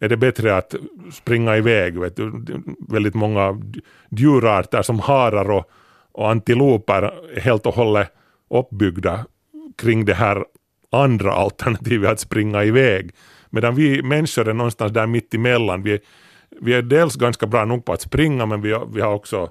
är 0.00 0.08
det 0.08 0.16
bättre 0.16 0.56
att 0.56 0.74
springa 1.12 1.56
iväg. 1.56 1.98
Vet 1.98 2.16
du. 2.16 2.32
Väldigt 2.88 3.14
många 3.14 3.62
djurarter 4.10 4.82
som 4.82 5.00
harar 5.00 5.50
och, 5.50 5.70
och 6.12 6.30
antiloper 6.30 7.02
är 7.36 7.40
helt 7.40 7.66
och 7.66 7.74
hållet 7.74 8.12
uppbyggda 8.50 9.24
kring 9.76 10.04
det 10.04 10.14
här 10.14 10.44
andra 10.92 11.32
alternativet 11.32 12.10
att 12.10 12.20
springa 12.20 12.64
iväg. 12.64 13.10
Medan 13.56 13.74
vi 13.74 14.02
människor 14.02 14.48
är 14.48 14.54
någonstans 14.54 14.92
där 14.92 15.06
mitt 15.06 15.34
emellan. 15.34 15.82
Vi, 15.82 15.98
vi 16.60 16.74
är 16.74 16.82
dels 16.82 17.16
ganska 17.16 17.46
bra 17.46 17.64
nog 17.64 17.84
på 17.84 17.92
att 17.92 18.00
springa 18.00 18.46
men 18.46 18.60
vi, 18.62 18.72
har- 18.72 18.86
vi 18.86 19.00
har 19.00 19.14
också 19.14 19.50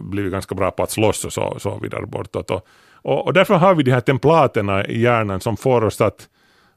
blivit 0.00 0.32
ganska 0.32 0.54
bra 0.54 0.70
på 0.70 0.82
att 0.82 0.90
slåss 0.90 1.24
och 1.24 1.32
så, 1.32 1.56
så 1.58 1.78
vidare 1.82 2.06
bortåt. 2.06 2.50
Och, 2.50 2.66
och, 2.94 3.26
och 3.26 3.32
därför 3.32 3.54
har 3.54 3.74
vi 3.74 3.82
de 3.82 3.90
här 3.90 4.00
templaterna 4.00 4.86
i 4.86 5.00
hjärnan 5.00 5.40
som 5.40 5.56
får 5.56 5.84
oss 5.84 6.00
att 6.00 6.28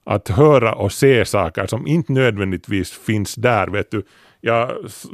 att 0.07 0.29
höra 0.29 0.75
och 0.75 0.91
se 0.91 1.25
saker 1.25 1.65
som 1.67 1.87
inte 1.87 2.13
nödvändigtvis 2.13 2.91
finns 2.91 3.35
där. 3.35 3.67
Vet 3.67 3.91
du. 3.91 4.03
Jag 4.41 4.71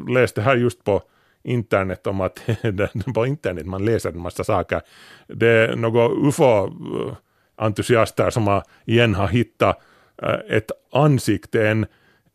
läste 0.10 0.42
här 0.42 0.56
just 0.56 0.84
på 0.84 1.02
internet 1.44 2.08
om 2.08 2.22
att 2.22 2.40
på 3.16 3.26
internet 3.26 3.66
man 3.66 3.86
läser 3.86 4.10
en 4.12 4.20
massa 4.22 4.44
saker. 4.44 4.82
Det 5.28 5.48
är 5.48 5.76
några 5.76 6.08
ufo-entusiaster 6.10 8.24
eh, 8.24 8.30
som 8.30 8.48
har, 8.48 8.64
igen 8.86 9.16
har 9.16 9.28
hittat 9.28 9.80
Äh, 10.22 10.58
ett 10.58 10.72
ansikte, 10.92 11.68
en, 11.68 11.86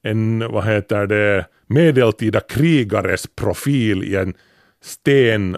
en 0.03 0.38
vad 0.53 0.64
heter 0.64 1.07
det, 1.07 1.46
medeltida 1.66 2.40
krigares 2.40 3.27
profil 3.27 4.05
i 4.05 4.16
en 4.16 4.35
sten 4.83 5.57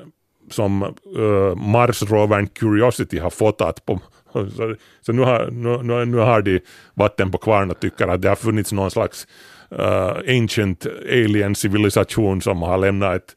som 0.51 0.83
äh, 0.83 1.21
uh, 1.21 1.57
Mars-rovern 1.57 2.47
Curiosity 2.47 3.19
har 3.19 3.31
fotat 3.31 3.87
på. 3.87 4.01
Så, 4.33 4.75
så 5.01 5.13
nu, 5.13 5.23
har, 5.23 5.51
nu, 5.51 6.05
nu, 6.05 6.17
har 6.17 6.43
de 6.43 6.61
vatten 6.95 7.31
på 7.31 7.39
kvarn 7.39 7.71
och 7.71 7.81
tycker 7.81 8.09
att 8.09 8.23
det 8.23 8.29
har 8.29 8.37
funnits 8.37 8.73
någon 8.73 8.91
slags 8.91 9.27
uh, 9.73 10.39
ancient 10.39 10.87
alien 11.09 11.55
civilisation 11.55 12.43
som 12.43 12.63
har 12.63 12.79
lämnat 12.79 13.15
ett, 13.17 13.35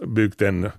uh, 0.00 0.08
byggt 0.08 0.42
en 0.42 0.70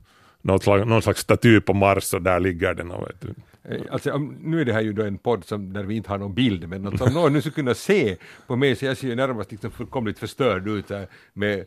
någon 0.42 0.60
slags, 0.60 0.86
någon 0.86 1.02
slags 1.02 1.22
staty 1.22 1.60
på 1.60 1.74
Mars 1.74 2.14
och 2.14 2.22
där 2.22 2.40
ligger 2.40 2.74
den. 2.74 2.90
Vet 2.90 3.22
du. 3.22 3.34
Eh, 3.70 3.82
alltså, 3.90 4.18
nu 4.42 4.62
är 4.62 4.66
det 4.66 4.74
här 4.74 4.82
ju 4.82 4.94
då 4.94 5.04
en 5.04 5.18
podd 5.18 5.46
som, 5.46 5.74
där 5.74 5.84
vi 5.84 5.96
inte 5.96 6.10
har 6.10 6.18
någon 6.18 6.34
bild, 6.34 6.70
men 6.70 6.88
alltså, 6.88 7.04
om 7.04 7.14
någon 7.14 7.34
nu 7.34 7.42
skulle 7.42 7.54
kunna 7.54 7.74
se 7.74 8.18
på 8.48 8.56
mig 8.56 8.76
så 8.76 8.86
jag 8.86 8.98
ser 8.98 9.08
ju 9.08 9.16
närmast 9.16 9.52
liksom 9.52 9.72
fullkomligt 9.72 10.20
förstörd 10.20 10.68
ut 10.68 10.90
här, 10.90 11.08
med 11.34 11.66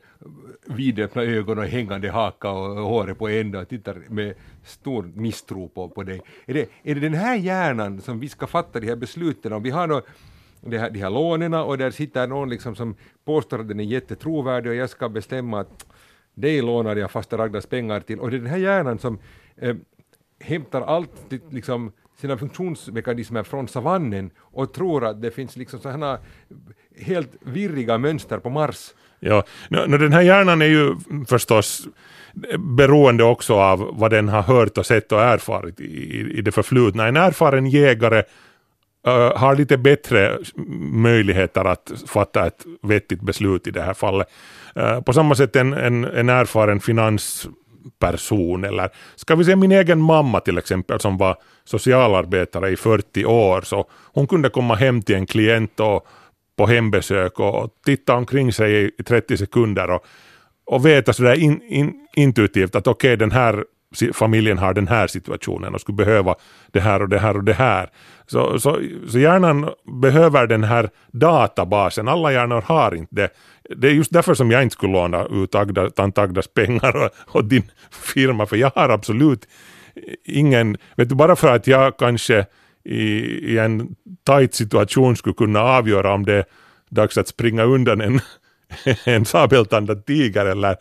vidöppna 0.65 1.23
ögon 1.23 1.59
och 1.59 1.65
hängande 1.65 2.11
haka 2.11 2.51
och, 2.51 2.77
håret 2.77 3.19
på 3.19 3.29
ända 3.29 3.61
och 3.61 3.69
tittar 3.69 4.03
med 4.09 4.35
stor 4.65 5.11
misstro 5.15 5.69
på, 5.69 5.89
på 5.89 6.03
dig. 6.03 6.21
Är 6.47 6.55
det, 6.55 6.69
är 6.83 6.95
det 6.95 7.01
den 7.01 7.15
här 7.15 7.37
hjärnan 7.37 8.01
som 8.01 8.21
vi 8.21 8.29
ska 8.29 8.47
fatta 8.47 8.81
de 8.81 8.87
här 8.87 8.97
besluten 8.97 9.53
om? 9.53 9.63
Vi 9.63 9.71
har 9.71 9.89
då 9.89 10.03
det 10.61 10.79
här, 10.79 10.91
de 10.91 10.99
här 10.99 11.11
lånen 11.11 11.55
och 11.55 11.79
där 11.79 11.91
sitter 11.91 12.27
någon 12.27 12.51
liksom 12.51 12.77
som 12.77 12.95
påstår 13.25 13.61
att 13.61 13.69
den 13.69 13.81
är 13.81 13.85
jättetrovärdig 13.85 14.71
och 14.71 14.77
jag 14.77 14.91
ska 14.91 15.09
bestämma 15.09 15.61
att 15.61 15.87
dig 16.35 16.63
lånar 16.63 16.97
jag 16.97 17.11
fasta 17.11 17.39
Ragdas 17.39 17.67
pengar 17.67 18.01
till 18.01 18.21
och 18.21 18.31
det 18.31 18.37
är 18.37 18.41
den 18.41 18.51
här 18.51 18.59
hjärnan 18.59 18.99
som 18.99 19.19
eh, 19.57 19.77
hämtar 20.41 20.83
allt 20.83 21.11
liksom, 21.51 21.93
sina 22.21 22.39
funktionsmekanismer 22.39 23.43
från 23.43 23.69
savannen 23.69 24.31
och 24.39 24.75
tror 24.75 25.07
att 25.07 25.23
det 25.23 25.31
finns 25.31 25.57
liksom 25.57 25.81
sådana 25.81 26.19
helt 26.99 27.37
virriga 27.41 27.99
mönster 27.99 28.39
på 28.39 28.51
Mars. 28.51 28.95
Ja, 29.21 29.45
nå, 29.69 29.87
den 29.87 30.13
här 30.13 30.23
hjärnan 30.23 30.63
är 30.63 30.67
ju 30.67 30.97
förstås 31.29 31.89
beroende 32.59 33.25
också 33.25 33.55
av 33.55 33.91
vad 33.93 34.11
den 34.11 34.29
har 34.29 34.43
hört 34.43 34.79
och 34.79 34.87
sett 34.87 35.13
och 35.13 35.23
erfarit 35.23 35.81
i, 35.81 36.21
i 36.39 36.43
det 36.43 36.53
förflutna. 36.53 37.07
En 37.07 37.17
erfaren 37.17 37.67
jägare 37.67 38.23
Uh, 39.07 39.37
har 39.37 39.57
lite 39.57 39.79
bättre 39.79 40.39
möjligheter 40.93 41.65
att 41.65 41.93
fatta 42.07 42.47
ett 42.47 42.65
vettigt 42.83 43.21
beslut 43.21 43.67
i 43.67 43.71
det 43.71 43.83
här 43.83 43.95
fallet. 43.95 44.27
Uh, 44.77 45.01
på 45.01 45.13
samma 45.13 45.35
sätt 45.35 45.57
en, 45.57 45.73
en, 45.73 46.05
en 46.05 46.29
erfaren 46.29 46.81
person 47.99 48.65
eller 48.65 48.89
ska 49.17 49.35
vi 49.35 49.45
se 49.45 49.57
min 49.57 49.73
egen 49.73 50.01
mamma 50.01 50.41
till 50.41 50.59
exempel 50.59 51.01
som 51.01 51.17
var 51.17 51.37
socialarbetare 51.65 52.71
i 52.71 52.77
40 52.77 53.25
år 53.25 53.61
så 53.61 53.89
hon 53.91 54.27
kunde 54.27 54.51
komma 54.51 54.75
hem 54.75 55.03
till 55.03 55.15
en 55.15 55.27
klient 55.27 55.81
och 55.81 56.07
på 56.57 56.67
hembesök 56.67 57.41
och 57.41 57.71
titta 57.85 58.15
omkring 58.15 58.53
sig 58.53 58.91
i 58.99 59.03
30 59.03 59.37
sekunder 59.37 59.91
och, 59.91 60.05
och 60.67 60.87
veta 60.87 61.13
sådär 61.13 61.35
in, 61.35 61.63
in, 61.63 62.07
intuitivt 62.17 62.75
att 62.75 62.87
okej 62.87 63.17
den 63.17 63.31
här 63.31 63.65
familjen 64.13 64.59
har 64.59 64.75
den 64.75 64.89
här 64.89 65.07
situationen 65.07 65.75
och 65.75 65.81
skulle 65.81 65.97
behöva 65.97 66.35
det 66.73 66.81
här 66.81 67.03
och 67.03 67.09
det 67.09 67.19
här 67.19 67.37
och 67.37 67.45
det 67.45 67.53
här. 67.53 67.91
Så, 68.27 68.61
så, 68.61 68.81
så 69.09 69.19
hjärnan 69.19 69.71
behöver 70.03 70.47
den 70.47 70.65
här 70.65 70.91
databasen, 71.13 72.09
alla 72.09 72.33
hjärnor 72.33 72.63
har 72.67 72.95
inte 72.95 73.15
det. 73.15 73.31
Det 73.77 73.89
är 73.89 73.93
just 73.93 74.13
därför 74.13 74.35
som 74.35 74.51
jag 74.51 74.63
inte 74.63 74.73
skulle 74.73 74.93
låna 74.93 75.25
ut 75.25 75.55
Agda, 75.55 75.91
tant 75.91 76.19
Agdas 76.19 76.49
pengar 76.49 76.97
och, 76.97 77.11
och 77.37 77.45
din 77.45 77.71
firma, 77.91 78.47
för 78.47 78.57
jag 78.57 78.73
har 78.75 78.89
absolut 78.89 79.49
ingen, 80.25 80.77
vet 80.97 81.09
du, 81.09 81.15
bara 81.15 81.37
för 81.37 81.55
att 81.55 81.67
jag 81.67 81.99
kanske 81.99 82.47
i, 82.85 83.05
i 83.53 83.59
en 83.59 83.97
tight 84.27 84.55
situation 84.55 85.17
skulle 85.17 85.35
kunna 85.35 85.61
avgöra 85.61 86.15
om 86.15 86.25
det 86.25 86.35
är 86.35 86.45
dags 86.91 87.19
att 87.19 87.29
springa 87.29 87.63
undan 87.63 88.01
en, 88.01 88.21
en 89.05 89.25
sabeltandad 89.25 90.07
tiger 90.07 90.47
eller, 90.47 90.77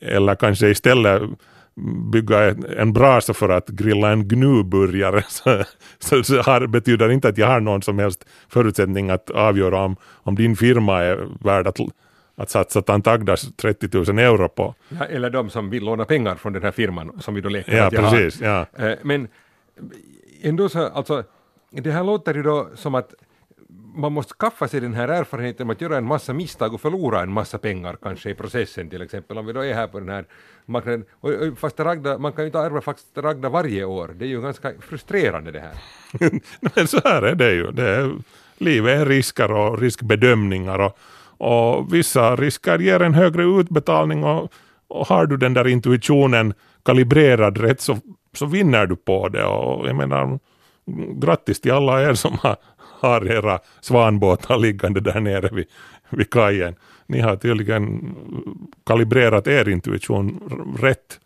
eller 0.00 0.34
kanske 0.34 0.68
istället 0.68 1.22
bygga 2.12 2.50
en, 2.50 2.64
en 2.78 2.92
brasa 2.92 3.34
för 3.34 3.48
att 3.48 3.68
grilla 3.68 4.10
en 4.10 4.28
gnuburgare 4.28 5.22
så, 5.28 5.64
så, 5.98 6.22
så 6.22 6.42
har, 6.42 6.66
betyder 6.66 7.08
inte 7.08 7.28
att 7.28 7.38
jag 7.38 7.46
har 7.46 7.60
någon 7.60 7.82
som 7.82 7.98
helst 7.98 8.24
förutsättning 8.48 9.10
att 9.10 9.30
avgöra 9.30 9.80
om, 9.80 9.96
om 10.04 10.34
din 10.34 10.56
firma 10.56 11.02
är 11.02 11.28
värd 11.44 11.66
att, 11.66 11.78
att 12.36 12.50
satsa 12.50 12.82
tant 12.82 13.06
Agdas 13.06 13.56
30 13.56 14.12
000 14.12 14.18
euro 14.18 14.48
på. 14.48 14.74
Ja, 14.88 15.04
eller 15.04 15.30
de 15.30 15.50
som 15.50 15.70
vill 15.70 15.84
låna 15.84 16.04
pengar 16.04 16.34
från 16.34 16.52
den 16.52 16.62
här 16.62 16.70
firman 16.70 17.20
som 17.20 17.34
vi 17.34 17.40
då 17.40 17.48
leker 17.48 17.76
Ja, 17.76 17.86
att 17.86 17.92
jag 17.92 18.02
har. 18.02 18.30
Ja. 18.42 18.66
Eh, 18.76 18.98
Men 19.02 19.28
ändå 20.42 20.68
så, 20.68 20.86
alltså, 20.86 21.24
det 21.70 21.90
här 21.90 22.04
låter 22.04 22.34
ju 22.34 22.42
då 22.42 22.68
som 22.74 22.94
att 22.94 23.14
man 23.94 24.12
måste 24.12 24.34
skaffa 24.34 24.68
sig 24.68 24.80
den 24.80 24.94
här 24.94 25.08
erfarenheten 25.08 25.66
av 25.66 25.70
att 25.70 25.80
göra 25.80 25.96
en 25.96 26.04
massa 26.06 26.32
misstag 26.32 26.74
och 26.74 26.80
förlora 26.80 27.22
en 27.22 27.32
massa 27.32 27.58
pengar 27.58 27.96
kanske 28.02 28.30
i 28.30 28.34
processen 28.34 28.90
till 28.90 29.02
exempel. 29.02 29.38
Om 29.38 29.46
vi 29.46 29.52
då 29.52 29.64
är 29.64 29.74
här 29.74 29.86
på 29.86 29.98
den 29.98 30.08
här 30.08 30.24
marknaden. 30.66 31.04
Och, 31.10 31.30
och 31.30 31.58
fast 31.58 31.80
Ragda, 31.80 32.18
man 32.18 32.32
kan 32.32 32.44
ju 32.44 32.46
inte 32.46 32.58
ärva 32.58 32.80
fast 32.80 33.06
Ragda 33.18 33.48
varje 33.48 33.84
år. 33.84 34.14
Det 34.18 34.24
är 34.24 34.28
ju 34.28 34.42
ganska 34.42 34.72
frustrerande 34.80 35.50
det 35.50 35.60
här. 35.60 35.74
Men 36.74 36.86
så 36.86 37.00
här 37.04 37.22
är 37.22 37.34
det 37.34 37.52
ju. 37.52 37.70
Det 37.70 37.88
är, 37.88 38.12
livet 38.58 39.00
är 39.00 39.06
risker 39.06 39.52
och 39.52 39.78
riskbedömningar 39.78 40.78
och, 40.78 40.98
och 41.38 41.94
vissa 41.94 42.36
risker 42.36 42.78
ger 42.78 43.02
en 43.02 43.14
högre 43.14 43.44
utbetalning 43.44 44.24
och, 44.24 44.52
och 44.88 45.06
har 45.06 45.26
du 45.26 45.36
den 45.36 45.54
där 45.54 45.66
intuitionen 45.66 46.54
kalibrerad 46.84 47.58
rätt 47.58 47.80
så, 47.80 47.98
så 48.32 48.46
vinner 48.46 48.86
du 48.86 48.96
på 48.96 49.28
det. 49.28 49.44
Och 49.44 49.88
jag 49.88 49.96
menar, 49.96 50.38
grattis 51.20 51.60
till 51.60 51.72
alla 51.72 52.02
er 52.02 52.14
som 52.14 52.38
har, 52.42 52.56
har 53.00 53.32
era 53.32 53.58
svanbåtar 53.80 54.58
liggande 54.58 55.00
där 55.00 55.20
nere 55.20 55.48
vid, 55.52 55.66
vid 56.10 56.30
kajen. 56.30 56.74
Ni 57.06 57.20
har 57.20 57.36
tydligen 57.36 58.14
kalibrerat 58.86 59.46
er 59.46 59.68
intuition 59.68 60.40
rätt. 60.80 61.20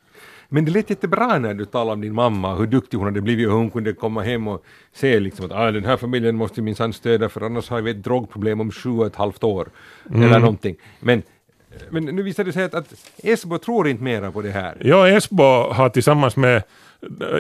Men 0.52 0.64
det 0.64 0.70
lät 0.70 0.90
jättebra 0.90 1.38
när 1.38 1.54
du 1.54 1.64
talade 1.64 1.92
om 1.92 2.00
din 2.00 2.14
mamma, 2.14 2.54
hur 2.54 2.66
duktig 2.66 2.98
hon 2.98 3.06
hade 3.06 3.20
blivit 3.20 3.48
och 3.48 3.54
hon 3.54 3.70
kunde 3.70 3.92
komma 3.92 4.22
hem 4.22 4.48
och 4.48 4.64
se 4.92 5.20
liksom 5.20 5.46
att 5.46 5.52
ah, 5.52 5.70
den 5.70 5.84
här 5.84 5.96
familjen 5.96 6.36
måste 6.36 6.62
minsann 6.62 6.92
stödja 6.92 7.28
för 7.28 7.40
annars 7.40 7.70
har 7.70 7.80
vi 7.80 7.90
ett 7.90 8.04
drogproblem 8.04 8.60
om 8.60 8.70
sju 8.70 8.90
och 8.90 9.06
ett 9.06 9.16
halvt 9.16 9.44
år. 9.44 9.68
Mm. 10.10 10.22
Eller 10.22 10.38
någonting. 10.38 10.76
Men, 11.00 11.22
men 11.90 12.04
nu 12.04 12.22
visade 12.22 12.48
det 12.48 12.52
sig 12.52 12.64
att, 12.64 12.74
att 12.74 12.94
Esbo 13.22 13.58
tror 13.58 13.88
inte 13.88 14.02
mera 14.02 14.32
på 14.32 14.42
det 14.42 14.50
här. 14.50 14.76
Ja, 14.80 15.08
Esbo 15.08 15.72
har 15.72 15.88
tillsammans 15.88 16.36
med 16.36 16.62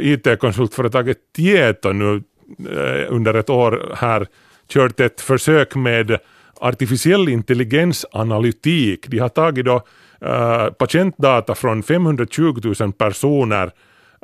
IT-konsultföretaget 0.00 1.18
Tieto 1.36 1.92
nu 1.92 2.22
eh, 2.58 3.14
under 3.14 3.34
ett 3.34 3.50
år 3.50 3.92
här 3.96 4.26
kört 4.68 5.00
ett 5.00 5.20
försök 5.20 5.74
med 5.74 6.18
artificiell 6.60 7.28
intelligensanalytik. 7.28 9.08
De 9.08 9.18
har 9.18 9.28
tagit 9.28 9.64
då 9.64 9.82
uh, 10.26 10.70
patientdata 10.70 11.54
från 11.54 11.82
520 11.82 12.74
000 12.80 12.92
personer 12.92 13.70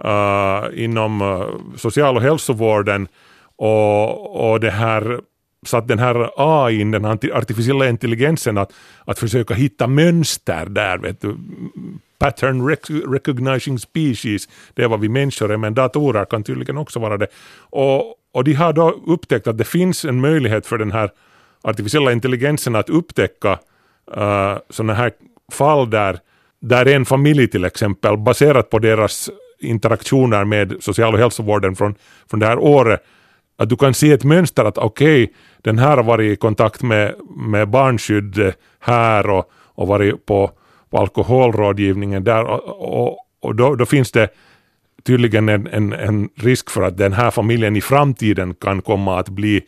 uh, 0.05 0.85
inom 0.85 1.23
uh, 1.23 1.47
social 1.77 2.17
och 2.17 2.23
hälsovården 2.23 3.09
och, 3.57 4.51
och 4.51 4.61
det 4.61 4.71
här 4.71 5.21
satt 5.67 5.89
den 5.89 5.99
här 5.99 6.31
AI, 6.37 6.85
den 6.85 7.05
artificiella 7.05 7.89
intelligensen 7.89 8.59
att, 8.59 8.73
att 9.05 9.19
försöka 9.19 9.55
hitta 9.55 9.87
mönster 9.87 10.67
där, 10.67 10.99
vet 10.99 11.21
du. 11.21 11.37
Pattern 12.19 12.69
rec 12.69 12.91
recognizing 12.91 13.79
species, 13.79 14.49
det 14.75 14.83
är 14.83 14.89
vad 14.89 15.01
vi 15.01 15.09
människor 15.09 15.53
är, 15.53 15.57
men 15.57 15.75
datorer 15.75 16.25
kan 16.25 16.43
tydligen 16.43 16.77
också 16.77 16.99
vara 16.99 17.17
det. 17.17 17.27
Och, 17.59 18.15
och 18.33 18.45
de 18.45 18.53
har 18.53 18.73
då 18.73 18.91
upptäckt 19.07 19.47
att 19.47 19.59
det 19.59 19.65
finns 19.65 20.05
en 20.05 20.21
möjlighet 20.21 20.67
för 20.67 20.79
den 20.79 20.93
här 20.93 21.11
artificiella 21.63 22.13
intelligensen 22.13 22.77
att 22.77 22.89
upptäcka 22.89 23.59
eh, 24.17 24.23
uh, 24.23 24.59
sådana 24.71 24.95
här 24.95 25.13
fall 25.53 25.91
där, 25.91 26.19
där 26.61 26.87
en 26.87 27.05
familj 27.05 27.49
till 27.49 27.65
exempel, 27.65 28.17
baserat 28.17 28.71
på 28.71 28.79
deras 28.79 29.31
interaktioner 29.61 30.45
med 30.45 30.77
social 30.81 31.15
och 31.15 31.21
hälsovården 31.21 31.77
från, 31.77 31.95
från 32.31 32.41
det 32.41 32.47
här 32.47 32.59
året, 32.59 33.01
att 33.57 33.69
du 33.69 33.77
kan 33.77 33.95
se 33.95 34.13
ett 34.13 34.25
mönster 34.25 34.65
att 34.65 34.79
okej, 34.79 35.25
okay, 35.25 35.35
den 35.63 35.79
här 35.79 35.97
har 35.97 36.05
varit 36.05 36.33
i 36.33 36.37
kontakt 36.37 36.83
med, 36.83 37.15
med 37.37 37.69
barnskydd 37.69 38.53
här 38.81 39.31
och, 39.31 39.51
och 39.53 39.89
varit 39.89 40.27
på, 40.27 40.51
på 40.91 40.99
alkoholrådgivningen 40.99 42.25
där 42.25 42.45
och, 42.45 43.09
och, 43.09 43.19
och 43.41 43.55
då, 43.55 43.75
då, 43.75 43.87
finns 43.87 44.13
det 44.13 44.29
tydligen 45.03 45.49
en, 45.49 45.67
en, 45.67 45.93
en, 45.93 46.29
risk 46.35 46.71
för 46.71 46.83
att 46.83 46.97
den 46.97 47.13
här 47.13 47.31
familjen 47.31 47.77
i 47.77 47.81
framtiden 47.81 48.55
kan 48.55 48.83
komma 48.83 49.19
att 49.19 49.29
bli 49.29 49.63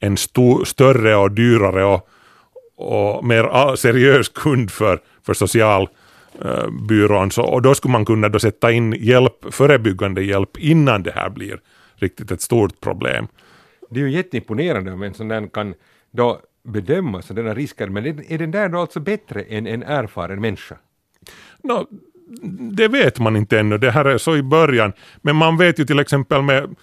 en 0.00 0.16
stor, 0.16 0.64
större 0.64 1.16
och 1.16 1.30
dyrare 1.30 1.84
och, 1.84 2.08
och 2.76 3.24
mer 3.24 3.76
seriös 3.76 4.28
kund 4.28 4.70
för, 4.70 4.98
för 5.26 5.34
socialbyrån. 5.34 7.24
Uh, 7.24 7.28
så, 7.28 7.42
och 7.42 7.62
då 7.62 7.74
skulle 7.74 7.92
man 7.92 8.04
kunna 8.04 8.28
då 8.28 8.38
sätta 8.38 8.72
in 8.72 8.92
hjälp, 8.92 9.54
förebyggande 9.54 10.22
hjälp 10.22 10.58
innan 10.58 11.02
det 11.02 11.12
här 11.12 11.30
blir 11.30 11.60
riktigt 11.94 12.30
ett 12.30 12.40
stort 12.40 12.80
problem. 12.80 13.26
Det 13.90 14.00
är 14.00 14.04
ju 14.04 14.10
jätteimponerande 14.10 14.92
om 14.92 15.02
en 15.02 15.14
sån 15.14 15.28
där 15.28 15.48
kan 15.48 15.74
då 16.10 16.40
bedöma 16.62 17.22
sådana 17.22 17.54
risker, 17.54 17.88
men 17.88 18.06
är 18.06 18.38
den 18.38 18.50
där 18.50 18.68
då 18.68 18.78
alltså 18.78 19.00
bättre 19.00 19.42
än 19.42 19.66
en 19.66 19.82
erfaren 19.82 20.40
människa? 20.40 20.76
No, 21.62 21.86
det 22.76 22.88
vet 22.88 23.18
man 23.18 23.36
inte 23.36 23.58
ännu, 23.58 23.78
det 23.78 23.90
här 23.90 24.04
är 24.04 24.18
så 24.18 24.36
i 24.36 24.42
början. 24.42 24.92
Men 25.22 25.36
man 25.36 25.56
vet 25.56 25.78
ju 25.78 25.84
till 25.84 25.98
exempel 25.98 26.42
med, 26.42 26.76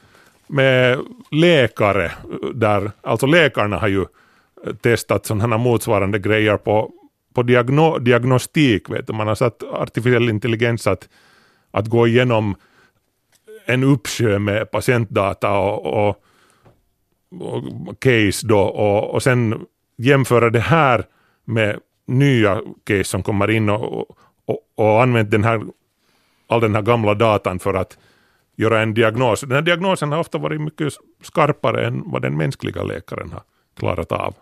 med 0.48 1.00
läkare, 1.32 2.12
där, 2.54 2.92
alltså 3.02 3.26
läkarna 3.26 3.78
har 3.78 3.88
ju 3.88 4.06
eh, 4.66 4.76
testat 4.76 5.26
sådana 5.26 5.58
motsvarande 5.58 6.20
grejer 6.20 6.58
på, 6.58 6.92
på 7.34 7.44
diagno, 7.44 8.00
diagnostik. 8.00 8.90
Vet 8.90 9.08
du. 9.08 9.14
Man 9.14 9.28
har 9.28 9.36
satt 9.36 9.64
artificiell 9.64 10.30
intelligens 10.30 10.88
att, 10.88 11.10
att 11.72 11.88
gå 11.88 12.08
igenom 12.08 12.56
en 13.66 13.84
uppsjö 13.84 14.40
med 14.40 14.72
patientdata 14.72 15.58
och, 15.58 16.08
och, 16.08 16.24
och 17.88 18.00
case 18.00 18.48
då 18.48 18.60
och, 18.60 19.14
och 19.14 19.24
sen 19.24 19.66
jämföra 19.98 20.50
det 20.50 20.60
här 20.60 21.06
med 21.46 21.80
nya 22.08 22.62
case 22.84 23.04
som 23.04 23.24
kommer 23.24 23.50
in 23.50 23.70
och, 23.70 24.10
och, 24.46 24.60
och 24.76 25.04
använt 25.04 25.32
den 25.32 25.44
här, 25.44 25.62
all 26.48 26.62
den 26.62 26.76
här 26.76 26.82
gamla 26.82 27.14
datan 27.14 27.60
för 27.60 27.74
att 27.74 27.98
göra 28.58 28.82
en 28.82 28.94
diagnos. 28.94 29.42
Den 29.42 29.52
här 29.52 29.62
diagnosen 29.62 30.12
har 30.12 30.20
ofta 30.20 30.38
varit 30.38 30.62
mycket 30.62 30.94
skarpare 31.22 31.88
än 31.88 32.04
vad 32.06 32.22
den 32.22 32.38
mänskliga 32.38 32.84
läkaren 32.84 33.32
har 33.32 33.42
klarat 33.80 34.12
av. 34.12 34.36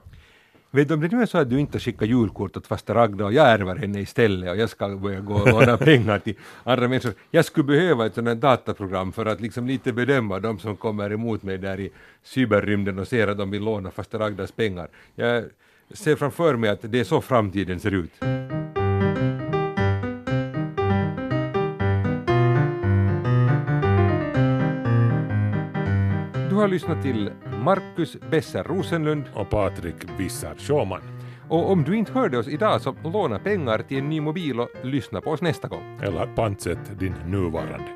Vet 0.72 0.88
du, 0.88 0.94
om 0.94 1.02
det 1.02 1.12
nu 1.12 1.22
är 1.22 1.26
så 1.26 1.38
att 1.38 1.50
du 1.50 1.60
inte 1.60 1.80
skickar 1.80 2.06
julkort 2.06 2.58
åt 2.58 2.68
faster 2.68 2.94
Ragda 2.94 3.26
och 3.26 3.34
jag 3.34 3.50
ärver 3.50 3.76
henne 3.76 4.00
istället 4.00 4.50
och 4.50 4.58
jag 4.58 4.70
ska 4.70 4.90
börja 4.90 5.20
gå 5.20 5.34
och 5.34 5.48
låna 5.48 5.78
pengar 5.92 6.20
till 6.20 6.36
andra 6.64 6.88
människor. 6.88 7.14
Jag 7.32 7.46
skulle 7.46 7.64
behöva 7.64 8.06
ett 8.06 8.16
sådant 8.16 8.44
här 8.44 8.50
dataprogram 8.50 9.12
för 9.12 9.26
att 9.26 9.42
liksom 9.42 9.68
lite 9.68 9.94
bedöma 9.94 10.40
de 10.40 10.60
som 10.60 10.76
kommer 10.76 11.12
emot 11.14 11.44
mig 11.44 11.58
där 11.58 11.80
i 11.80 11.92
cyberrymden 12.24 13.00
och 13.00 13.08
ser 13.08 13.28
att 13.28 13.38
de 13.38 13.52
vill 13.52 13.64
låna 13.64 13.92
faster 13.92 14.20
Ragdas 14.20 14.52
pengar. 14.52 14.88
Jag 15.16 15.44
ser 15.94 16.16
framför 16.16 16.56
mig 16.56 16.70
att 16.70 16.80
det 16.82 17.00
är 17.00 17.04
så 17.04 17.22
framtiden 17.22 17.80
ser 17.80 17.92
ut. 17.92 18.12
Du 26.56 26.60
har 26.60 26.68
lyssnat 26.68 27.02
till 27.02 27.32
Marcus 27.64 28.18
Besser 28.32 28.64
Rosenlund 28.64 29.24
och 29.34 29.50
Patrik 29.50 29.96
Wissar 30.18 30.56
Schauman. 30.58 31.02
Och 31.50 31.72
om 31.72 31.84
du 31.84 31.96
inte 31.96 32.12
hörde 32.12 32.38
oss 32.38 32.48
idag 32.48 32.82
så 32.82 32.96
låna 33.04 33.40
pengar 33.40 33.80
till 33.88 33.98
en 33.98 34.10
ny 34.10 34.22
mobil 34.22 34.60
och 34.60 34.70
lyssna 34.84 35.22
på 35.22 35.30
oss 35.30 35.42
nästa 35.42 35.68
gång. 35.68 36.00
Eller 36.04 36.36
pantsätt 36.36 37.00
din 37.00 37.14
nuvarande. 37.26 37.88